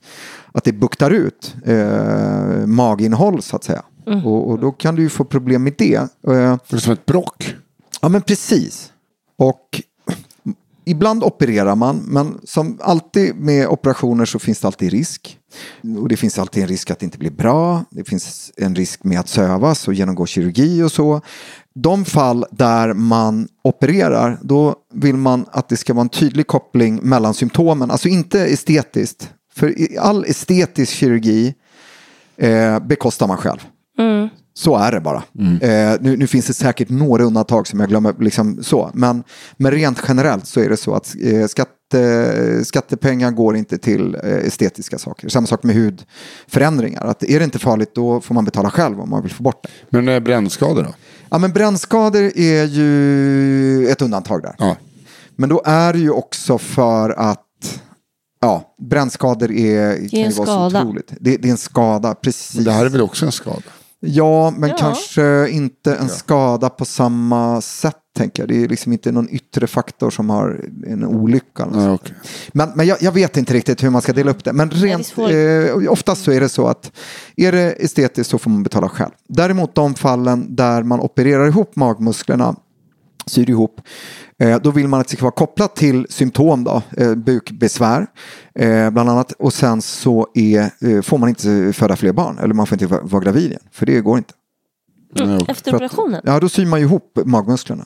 att 0.53 0.65
det 0.65 0.73
buktar 0.73 1.11
ut 1.11 1.55
eh, 1.65 2.67
maginnehåll 2.67 3.43
så 3.43 3.57
att 3.57 3.65
säga. 3.65 3.83
Och, 4.25 4.51
och 4.51 4.59
då 4.59 4.73
kan 4.73 4.95
du 4.97 5.03
ju 5.03 5.09
få 5.09 5.25
problem 5.25 5.63
med 5.63 5.75
det. 5.79 5.95
Eh, 5.95 6.09
Det 6.23 6.77
är 6.77 6.77
som 6.77 6.93
ett 6.93 7.07
brock. 7.07 7.55
Ja, 8.01 8.09
men 8.09 8.23
precis. 8.23 8.93
Och 9.39 9.83
ibland 10.85 11.25
opererar 11.25 11.75
man, 11.75 11.97
men 11.97 12.39
som 12.45 12.79
alltid 12.83 13.37
med 13.37 13.67
operationer 13.69 14.25
så 14.25 14.39
finns 14.39 14.61
det 14.61 14.67
alltid 14.67 14.91
risk. 14.91 15.39
Och 16.01 16.09
det 16.09 16.17
finns 16.17 16.39
alltid 16.39 16.63
en 16.63 16.69
risk 16.69 16.91
att 16.91 16.99
det 16.99 17.05
inte 17.07 17.19
blir 17.19 17.31
bra. 17.31 17.85
Det 17.91 18.05
finns 18.05 18.53
en 18.57 18.75
risk 18.75 19.05
med 19.05 19.21
att 19.21 19.29
sövas 19.29 19.89
och 19.89 19.95
genomgå 19.95 20.27
kirurgi 20.27 20.83
och 20.83 20.93
så. 20.93 21.21
De 21.75 22.05
fall 22.05 22.45
där 22.51 22.95
man 22.95 23.49
opererar, 23.65 24.39
då 24.43 24.77
vill 24.95 25.17
man 25.17 25.47
att 25.53 25.69
det 25.69 25.77
ska 25.77 25.95
vara 25.95 26.03
en 26.03 26.09
tydlig 26.09 26.47
koppling 26.47 27.01
mellan 27.03 27.35
symptomen. 27.35 27.91
Alltså 27.91 28.09
inte 28.09 28.41
estetiskt. 28.41 29.31
För 29.55 29.75
all 29.99 30.25
estetisk 30.25 30.93
kirurgi 30.93 31.55
eh, 32.37 32.79
bekostar 32.79 33.27
man 33.27 33.37
själv. 33.37 33.59
Mm. 33.99 34.29
Så 34.55 34.77
är 34.77 34.93
det 34.93 35.01
bara. 35.01 35.23
Mm. 35.39 35.57
Eh, 35.61 35.99
nu, 36.01 36.17
nu 36.17 36.27
finns 36.27 36.47
det 36.47 36.55
säkert 36.55 36.89
några 36.89 37.25
undantag 37.25 37.67
som 37.67 37.81
jag 37.81 37.89
glömmer, 37.89 38.15
liksom 38.21 38.63
så. 38.63 38.91
Men, 38.95 39.25
men 39.57 39.73
rent 39.73 40.03
generellt 40.09 40.47
så 40.47 40.61
är 40.61 40.69
det 40.69 40.77
så 40.77 40.95
att 40.95 41.15
eh, 41.23 41.47
skatte, 41.47 42.65
skattepengar 42.65 43.31
går 43.31 43.57
inte 43.57 43.79
till 43.79 44.15
eh, 44.15 44.31
estetiska 44.31 44.99
saker. 44.99 45.29
Samma 45.29 45.47
sak 45.47 45.63
med 45.63 45.77
hudförändringar. 45.77 47.05
Att 47.05 47.23
är 47.23 47.39
det 47.39 47.45
inte 47.45 47.59
farligt 47.59 47.95
då 47.95 48.21
får 48.21 48.35
man 48.35 48.45
betala 48.45 48.71
själv 48.71 49.01
om 49.01 49.11
man 49.11 49.23
vill 49.23 49.33
få 49.33 49.43
bort 49.43 49.63
det. 49.63 49.69
Men 49.91 50.09
eh, 50.09 50.21
brännskador 50.21 50.83
då? 50.83 50.95
Ja, 51.31 51.39
men 51.39 51.53
brännskador 51.53 52.33
är 52.37 52.65
ju 52.65 53.89
ett 53.89 54.03
undantag 54.03 54.43
där. 54.43 54.55
Ja. 54.59 54.77
Men 55.37 55.49
då 55.49 55.63
är 55.65 55.93
det 55.93 55.99
ju 55.99 56.11
också 56.11 56.59
för 56.59 57.11
att 57.11 57.81
ja, 58.41 58.75
brännskador 58.91 59.53
är, 59.53 60.09
kan 60.09 60.21
en 60.21 60.31
ju 60.31 60.37
vara 60.37 60.71
så 60.71 60.79
otroligt. 60.79 61.13
Det, 61.21 61.37
det 61.37 61.49
är 61.49 61.53
en 61.53 61.57
skada, 61.57 62.15
precis. 62.15 62.55
Men 62.55 62.65
det 62.65 62.73
här 62.73 62.85
är 62.85 62.89
väl 62.89 63.01
också 63.01 63.27
en 63.27 63.33
skada? 63.33 63.63
Ja, 64.05 64.51
men 64.57 64.71
Ja. 64.71 64.77
kanske 64.79 65.49
inte 65.51 65.95
en 65.95 66.09
skada 66.09 66.69
på 66.71 66.85
samma 66.85 67.61
sätt, 67.61 67.97
tänker 68.17 68.43
jag. 68.43 68.49
Det 68.49 68.65
är 68.65 68.69
liksom 68.69 68.93
inte 68.93 69.13
någon 69.13 69.29
yttre 69.31 69.67
faktor 69.67 70.11
som 70.11 70.31
har 70.31 70.61
en 70.87 71.05
olycka. 71.05 71.63
eller 71.63 71.73
sånt. 71.73 72.01
okej. 72.05 72.17
Men, 72.53 72.69
men 72.75 72.87
jag, 72.87 73.03
jag 73.03 73.13
vet 73.13 73.37
inte 73.37 73.55
riktigt 73.55 73.83
hur 73.83 73.91
man 73.91 74.03
ska 74.03 74.13
dela 74.13 74.31
upp 74.31 74.45
det. 74.45 74.53
Men 74.53 74.71
rent, 74.71 75.15
eh, 75.19 75.91
oftast 75.93 76.25
så 76.25 76.33
är 76.33 76.41
det 76.41 76.49
så 76.49 76.67
att 76.67 76.93
är 77.37 77.53
det 77.53 77.73
estetiskt 77.85 78.31
så 78.31 78.39
får 78.39 78.51
man 78.51 78.63
betala 78.63 78.89
själv. 78.89 79.11
Däremot 79.29 79.75
de 79.75 79.95
fallen 79.95 80.57
där 80.57 80.83
man 80.83 81.01
opererar 81.01 81.47
ihop 81.47 81.77
magmusklerna 81.77 82.57
syr 83.27 83.51
ihop. 83.51 83.81
Eh, 84.39 84.59
då 84.63 84.71
vill 84.71 84.89
man 84.89 85.01
att 85.01 85.09
det 85.09 85.17
ska 85.17 85.23
vara 85.25 85.33
kopplat 85.35 85.77
till 85.77 86.07
symptom, 86.11 86.65
då, 86.65 86.83
eh, 86.97 87.15
bukbesvär 87.15 88.07
eh, 88.55 88.91
bland 88.91 89.11
annat. 89.11 89.33
Och 89.33 89.53
sen 89.53 89.83
så 89.83 90.27
är, 90.35 91.03
får 91.03 91.19
man 91.19 91.29
inte 91.29 91.73
föda 91.73 91.97
fler 91.97 92.13
barn, 92.13 92.39
eller 92.39 92.55
man 92.55 92.67
får 92.67 92.83
inte 92.83 92.99
vara, 93.03 93.23
gravid 93.25 93.47
igen, 93.51 93.63
för 93.73 93.87
det 93.87 94.01
går 94.01 94.19
inte. 94.19 94.35
Mm. 95.21 95.37
Efter 95.49 95.55
För 95.55 95.71
att- 95.71 95.75
operationen? 95.75 96.21
Ja, 96.25 96.41
då 96.41 96.49
syr 96.49 96.67
man 96.67 96.81
ju 96.81 96.87
ihop 96.87 97.19
magmusklerna. 97.25 97.85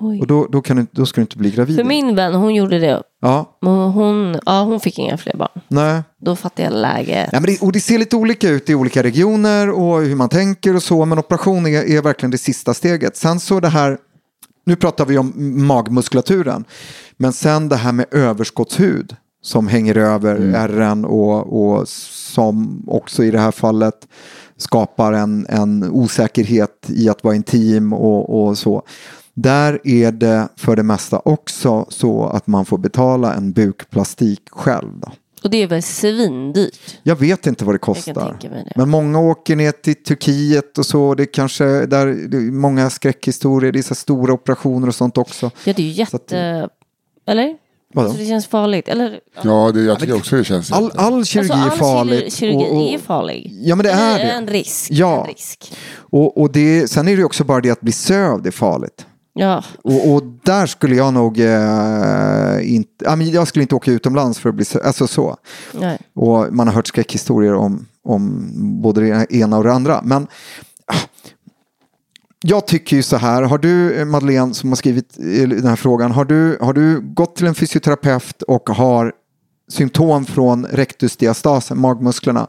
Oj. 0.00 0.20
Och 0.20 0.26
då, 0.26 0.46
då, 0.52 0.62
kan 0.62 0.76
du, 0.76 0.86
då 0.92 1.06
ska 1.06 1.20
du 1.20 1.22
inte 1.22 1.36
bli 1.38 1.50
gravid. 1.50 1.76
För 1.76 1.84
min 1.84 2.14
vän, 2.16 2.34
hon 2.34 2.54
gjorde 2.54 2.78
det. 2.78 3.02
Ja, 3.20 3.58
Men 3.62 3.72
Hon, 3.74 4.36
ja, 4.46 4.62
hon 4.62 4.80
fick 4.80 4.98
inga 4.98 5.16
fler 5.18 5.36
barn. 5.36 5.60
nej. 5.68 6.02
Då 6.20 6.36
fattade 6.36 6.62
jag 6.62 6.72
läget. 6.80 7.28
Ja, 7.32 7.40
men 7.40 7.46
det, 7.46 7.62
och 7.62 7.72
det 7.72 7.80
ser 7.80 7.98
lite 7.98 8.16
olika 8.16 8.48
ut 8.48 8.70
i 8.70 8.74
olika 8.74 9.02
regioner 9.02 9.70
och 9.70 10.02
hur 10.02 10.16
man 10.16 10.28
tänker 10.28 10.76
och 10.76 10.82
så. 10.82 11.04
Men 11.04 11.18
operation 11.18 11.66
är, 11.66 11.90
är 11.90 12.02
verkligen 12.02 12.30
det 12.30 12.38
sista 12.38 12.74
steget. 12.74 13.16
Sen 13.16 13.40
så 13.40 13.60
det 13.60 13.68
här, 13.68 13.98
nu 14.64 14.76
pratar 14.76 15.06
vi 15.06 15.18
om 15.18 15.32
magmuskulaturen. 15.66 16.64
Men 17.16 17.32
sen 17.32 17.68
det 17.68 17.76
här 17.76 17.92
med 17.92 18.06
överskottshud 18.10 19.16
som 19.42 19.68
hänger 19.68 19.96
över 19.96 20.36
ärren 20.36 21.04
och, 21.04 21.62
och 21.62 21.88
som 21.88 22.84
också 22.86 23.24
i 23.24 23.30
det 23.30 23.38
här 23.38 23.50
fallet 23.50 24.08
skapar 24.56 25.12
en, 25.12 25.46
en 25.48 25.90
osäkerhet 25.90 26.86
i 26.88 27.08
att 27.08 27.24
vara 27.24 27.34
intim 27.34 27.92
och, 27.92 28.44
och 28.44 28.58
så. 28.58 28.82
Där 29.34 29.80
är 29.84 30.12
det 30.12 30.48
för 30.56 30.76
det 30.76 30.82
mesta 30.82 31.18
också 31.24 31.86
så 31.88 32.26
att 32.26 32.46
man 32.46 32.64
får 32.64 32.78
betala 32.78 33.34
en 33.34 33.52
bukplastik 33.52 34.42
själv. 34.50 34.90
Då. 35.00 35.12
Och 35.44 35.50
det 35.50 35.62
är 35.62 35.66
väl 35.66 35.82
svindyrt. 35.82 36.98
Jag 37.02 37.16
vet 37.16 37.46
inte 37.46 37.64
vad 37.64 37.74
det 37.74 37.78
kostar. 37.78 38.36
det. 38.40 38.72
Men 38.76 38.88
många 38.88 39.20
åker 39.20 39.56
ner 39.56 39.72
till 39.72 39.94
Turkiet 40.04 40.78
och 40.78 40.86
så. 40.86 41.14
Det 41.14 41.22
är 41.22 41.32
kanske 41.32 41.64
där, 41.86 42.06
det 42.06 42.36
är 42.36 42.40
många 42.40 42.90
skräckhistorier. 42.90 43.72
Det 43.72 43.78
är 43.78 43.82
så 43.82 43.94
stora 43.94 44.32
operationer 44.32 44.88
och 44.88 44.94
sånt 44.94 45.18
också. 45.18 45.50
Ja, 45.64 45.72
det 45.76 45.82
är 45.82 45.86
ju 45.86 45.92
jätte... 45.92 46.68
Eller? 47.26 47.56
Vadå? 47.94 48.10
Så 48.10 48.16
det 48.18 48.26
känns 48.26 48.46
farligt. 48.46 48.88
Eller? 48.88 49.20
Ja, 49.42 49.70
det, 49.74 49.82
jag 49.82 49.98
tycker 50.00 50.16
också 50.16 50.36
det 50.36 50.44
känns 50.44 50.72
All, 50.72 50.90
all 50.96 51.24
kirurgi 51.24 51.52
Alltså, 51.52 51.64
all 51.64 51.72
är 51.72 51.76
farligt. 51.76 52.24
kirurgi- 52.24 52.30
Kirurgi 52.38 52.64
och, 52.70 52.76
och, 52.76 52.94
är 52.94 52.98
farlig. 52.98 53.52
Ja, 53.62 53.76
men 53.76 53.84
det 53.86 53.92
är 53.92 54.18
det. 54.18 54.24
En 54.30 54.46
risk. 54.46 54.90
Ja. 54.90 55.20
En 55.20 55.26
risk. 55.34 55.72
och, 55.94 56.40
och 56.40 56.52
det, 56.52 56.90
sen 56.90 57.08
är 57.08 57.16
det 57.16 57.24
också 57.24 57.44
bara 57.44 57.60
det 57.60 57.70
att 57.70 57.80
bli 57.80 57.92
sövd 57.92 58.46
är 58.46 58.50
farligt. 58.50 59.06
Ja. 59.34 59.64
Och, 59.82 60.12
och 60.12 60.22
där 60.44 60.66
skulle 60.66 60.96
jag 60.96 61.14
nog 61.14 61.40
eh, 61.40 62.74
inte, 62.74 63.04
ja, 63.04 63.16
men 63.16 63.30
jag 63.30 63.48
skulle 63.48 63.62
inte 63.62 63.74
åka 63.74 63.90
utomlands 63.90 64.38
för 64.38 64.48
att 64.48 64.54
bli. 64.54 64.64
Alltså 64.84 65.06
så. 65.06 65.36
Nej. 65.72 65.98
Och 66.14 66.52
man 66.54 66.66
har 66.66 66.74
hört 66.74 66.86
skräckhistorier 66.86 67.54
om, 67.54 67.86
om 68.04 68.50
både 68.82 69.00
det 69.00 69.34
ena 69.34 69.58
och 69.58 69.64
det 69.64 69.72
andra. 69.72 70.00
Men 70.02 70.26
ah, 70.86 70.96
jag 72.42 72.66
tycker 72.66 72.96
ju 72.96 73.02
så 73.02 73.16
här, 73.16 73.42
har 73.42 73.58
du 73.58 73.94
eh, 73.94 74.04
Madeleine 74.04 74.54
som 74.54 74.68
har 74.68 74.76
skrivit 74.76 75.18
i 75.18 75.46
den 75.46 75.66
här 75.66 75.76
frågan, 75.76 76.12
har 76.12 76.24
du, 76.24 76.58
har 76.60 76.72
du 76.72 77.00
gått 77.00 77.36
till 77.36 77.46
en 77.46 77.54
fysioterapeut 77.54 78.42
och 78.42 78.70
har 78.70 79.12
symptom 79.68 80.24
från 80.24 80.66
rectusdiastasen, 80.66 81.80
magmusklerna, 81.80 82.46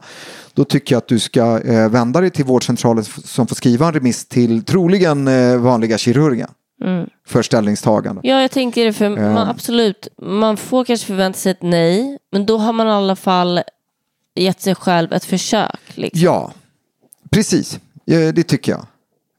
då 0.54 0.64
tycker 0.64 0.94
jag 0.94 0.98
att 0.98 1.08
du 1.08 1.18
ska 1.18 1.60
eh, 1.60 1.88
vända 1.88 2.20
dig 2.20 2.30
till 2.30 2.44
vårdcentralen 2.44 3.04
som 3.04 3.46
får 3.46 3.56
skriva 3.56 3.86
en 3.86 3.92
remiss 3.92 4.24
till 4.24 4.64
troligen 4.64 5.28
eh, 5.28 5.56
vanliga 5.56 5.98
kirurgen 5.98 6.48
Mm. 6.82 7.08
för 7.26 7.42
ställningstagande. 7.42 8.20
Ja, 8.24 8.40
jag 8.40 8.50
tänker 8.50 8.84
det. 8.84 8.92
För 8.92 9.08
man, 9.08 9.48
absolut, 9.48 10.08
man 10.22 10.56
får 10.56 10.84
kanske 10.84 11.06
förvänta 11.06 11.38
sig 11.38 11.52
ett 11.52 11.62
nej. 11.62 12.18
Men 12.32 12.46
då 12.46 12.58
har 12.58 12.72
man 12.72 12.86
i 12.86 12.90
alla 12.90 13.16
fall 13.16 13.60
gett 14.34 14.60
sig 14.60 14.74
själv 14.74 15.12
ett 15.12 15.24
försök. 15.24 15.80
Liksom. 15.94 16.20
Ja, 16.22 16.52
precis. 17.30 17.78
Det 18.06 18.42
tycker 18.42 18.72
jag. 18.72 18.86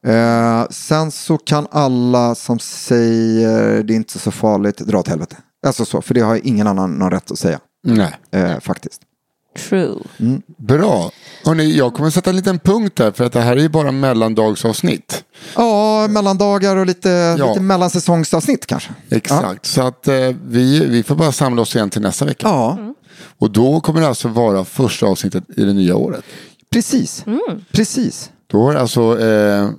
Eh, 0.08 0.68
sen 0.70 1.12
så 1.12 1.38
kan 1.38 1.68
alla 1.72 2.36
som 2.36 2.60
säger 2.60 3.84
det 3.84 3.94
är 3.94 3.96
inte 3.96 4.20
så 4.20 4.32
farligt 4.32 4.78
dra 4.78 5.00
åt 5.00 5.08
helvete. 5.08 5.38
Alltså 5.66 5.86
så, 5.86 6.02
för 6.02 6.14
det 6.14 6.22
har 6.22 6.40
ingen 6.48 6.68
annan 6.68 6.92
någon 6.92 7.12
rätt 7.12 7.32
att 7.32 7.40
säga. 7.40 7.60
Nej. 7.84 8.16
Eh, 8.32 8.60
faktiskt. 8.60 9.02
True. 9.56 9.96
Bra. 10.58 11.12
Hörrni, 11.46 11.78
jag 11.78 11.94
kommer 11.94 12.10
sätta 12.10 12.30
en 12.30 12.36
liten 12.36 12.60
punkt 12.60 12.96
där 12.96 13.12
för 13.12 13.24
att 13.24 13.34
det 13.34 13.42
här 13.42 13.58
är 13.58 13.62
ju 13.62 13.70
bara 13.70 13.92
mellandagsavsnitt. 13.92 15.24
Ja, 15.56 16.08
mellandagar 16.08 16.76
och 16.76 16.86
lite, 16.86 17.10
Ja. 17.40 17.48
lite 17.50 17.62
mellansäsongsavsnitt 17.62 18.66
kanske. 18.66 18.90
Exakt, 19.10 19.66
så 19.66 19.82
att 19.82 20.08
eh, 20.08 20.16
vi, 20.48 20.86
vi 20.86 21.04
får 21.04 21.16
bara 21.16 21.32
samla 21.32 21.62
oss 21.62 21.76
igen 21.76 21.90
till 21.90 22.02
nästa 22.02 22.26
vecka. 22.26 22.48
Ja, 22.48 22.78
Och 23.38 23.52
då 23.52 23.80
kommer 23.82 24.02
det 24.02 24.08
alltså 24.08 24.28
vara 24.28 24.66
första 24.66 25.06
avsnittet 25.06 25.44
i 25.58 25.64
det 25.64 25.74
nya 25.74 25.96
året. 25.96 26.24
precis. 26.72 27.26
Precis. 27.72 28.32
Då 28.48 28.62
har 28.64 28.76
alltså 28.76 29.20
eh, 29.22 29.70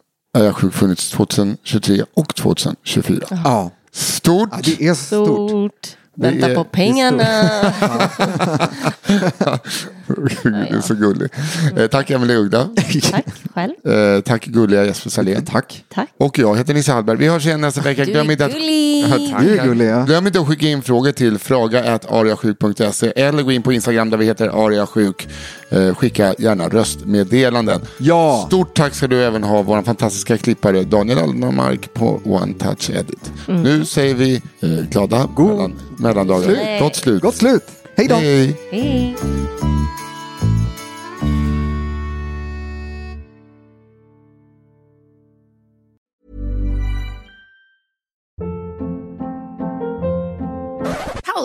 jag 0.44 0.54
sjuk 0.56 0.74
funnits 0.74 1.10
2023 1.10 2.04
och 2.14 2.34
2024. 2.34 3.26
Ja. 3.30 3.70
Stort. 3.92 4.48
ja, 4.52 4.58
det 4.64 4.86
är 4.86 4.94
stort. 4.94 5.48
Stort. 5.50 5.96
Vänta 6.16 6.50
är- 6.50 6.54
på 6.54 6.64
pengarna. 6.64 7.24
det 10.42 10.76
är 10.76 10.80
så 10.80 10.94
gulligt. 10.94 11.34
Eh, 11.76 11.86
tack 11.86 12.10
Emelie 12.10 12.36
Uggla. 12.36 12.68
Tack 13.10 13.26
själv. 13.54 13.72
Eh, 13.86 14.20
tack 14.20 14.44
gulliga 14.46 14.84
Jesper 14.84 15.10
Salén. 15.10 15.44
Tack. 15.52 15.84
Tack. 15.94 16.08
Och 16.18 16.38
jag 16.38 16.56
heter 16.56 16.74
Nisse 16.74 16.92
Hallberg. 16.92 17.16
Vi 17.16 17.28
hörs 17.28 17.46
igen 17.46 17.60
nästa 17.60 17.80
vecka. 17.80 18.04
Du 18.04 18.12
Glöm 18.12 18.28
är 18.28 18.32
inte 18.32 18.44
att... 18.44 18.52
gullig. 18.52 19.02
Ja, 19.02 19.30
tack. 19.32 19.42
Du 19.42 19.58
är 19.58 19.64
gullig, 19.64 19.88
ja. 19.88 20.04
Glöm 20.04 20.26
inte 20.26 20.40
att 20.40 20.48
skicka 20.48 20.66
in 20.66 20.82
frågor 20.82 21.12
till 21.12 21.38
fraga.ariasjuk.se 21.38 23.12
eller 23.16 23.42
gå 23.42 23.52
in 23.52 23.62
på 23.62 23.72
Instagram 23.72 24.10
där 24.10 24.18
vi 24.18 24.24
heter 24.24 24.66
ariasjuk. 24.66 25.28
Eh, 25.70 25.94
skicka 25.94 26.34
gärna 26.38 26.68
röstmeddelanden. 26.68 27.80
Ja. 27.98 28.44
Stort 28.46 28.76
tack 28.76 28.94
ska 28.94 29.06
du 29.06 29.24
även 29.24 29.42
ha 29.44 29.62
vår 29.62 29.82
fantastiska 29.82 30.38
klippare 30.38 30.84
Daniel 30.84 31.18
Almark 31.18 31.94
på 31.94 32.20
One 32.24 32.54
Touch 32.54 32.90
Edit. 32.90 33.32
Nu 33.46 33.84
säger 33.84 34.14
vi 34.14 34.42
eh, 34.60 34.68
glada 34.90 35.28
mellan, 35.36 35.74
mellandagar. 35.98 36.44
Slut. 36.44 36.80
Gott 36.80 36.96
slut. 36.96 37.22
Gott 37.22 37.36
slut. 37.36 37.64
Hej 37.96 38.08
då. 38.08 38.14
Hej. 38.14 38.56
Hej. 38.70 39.16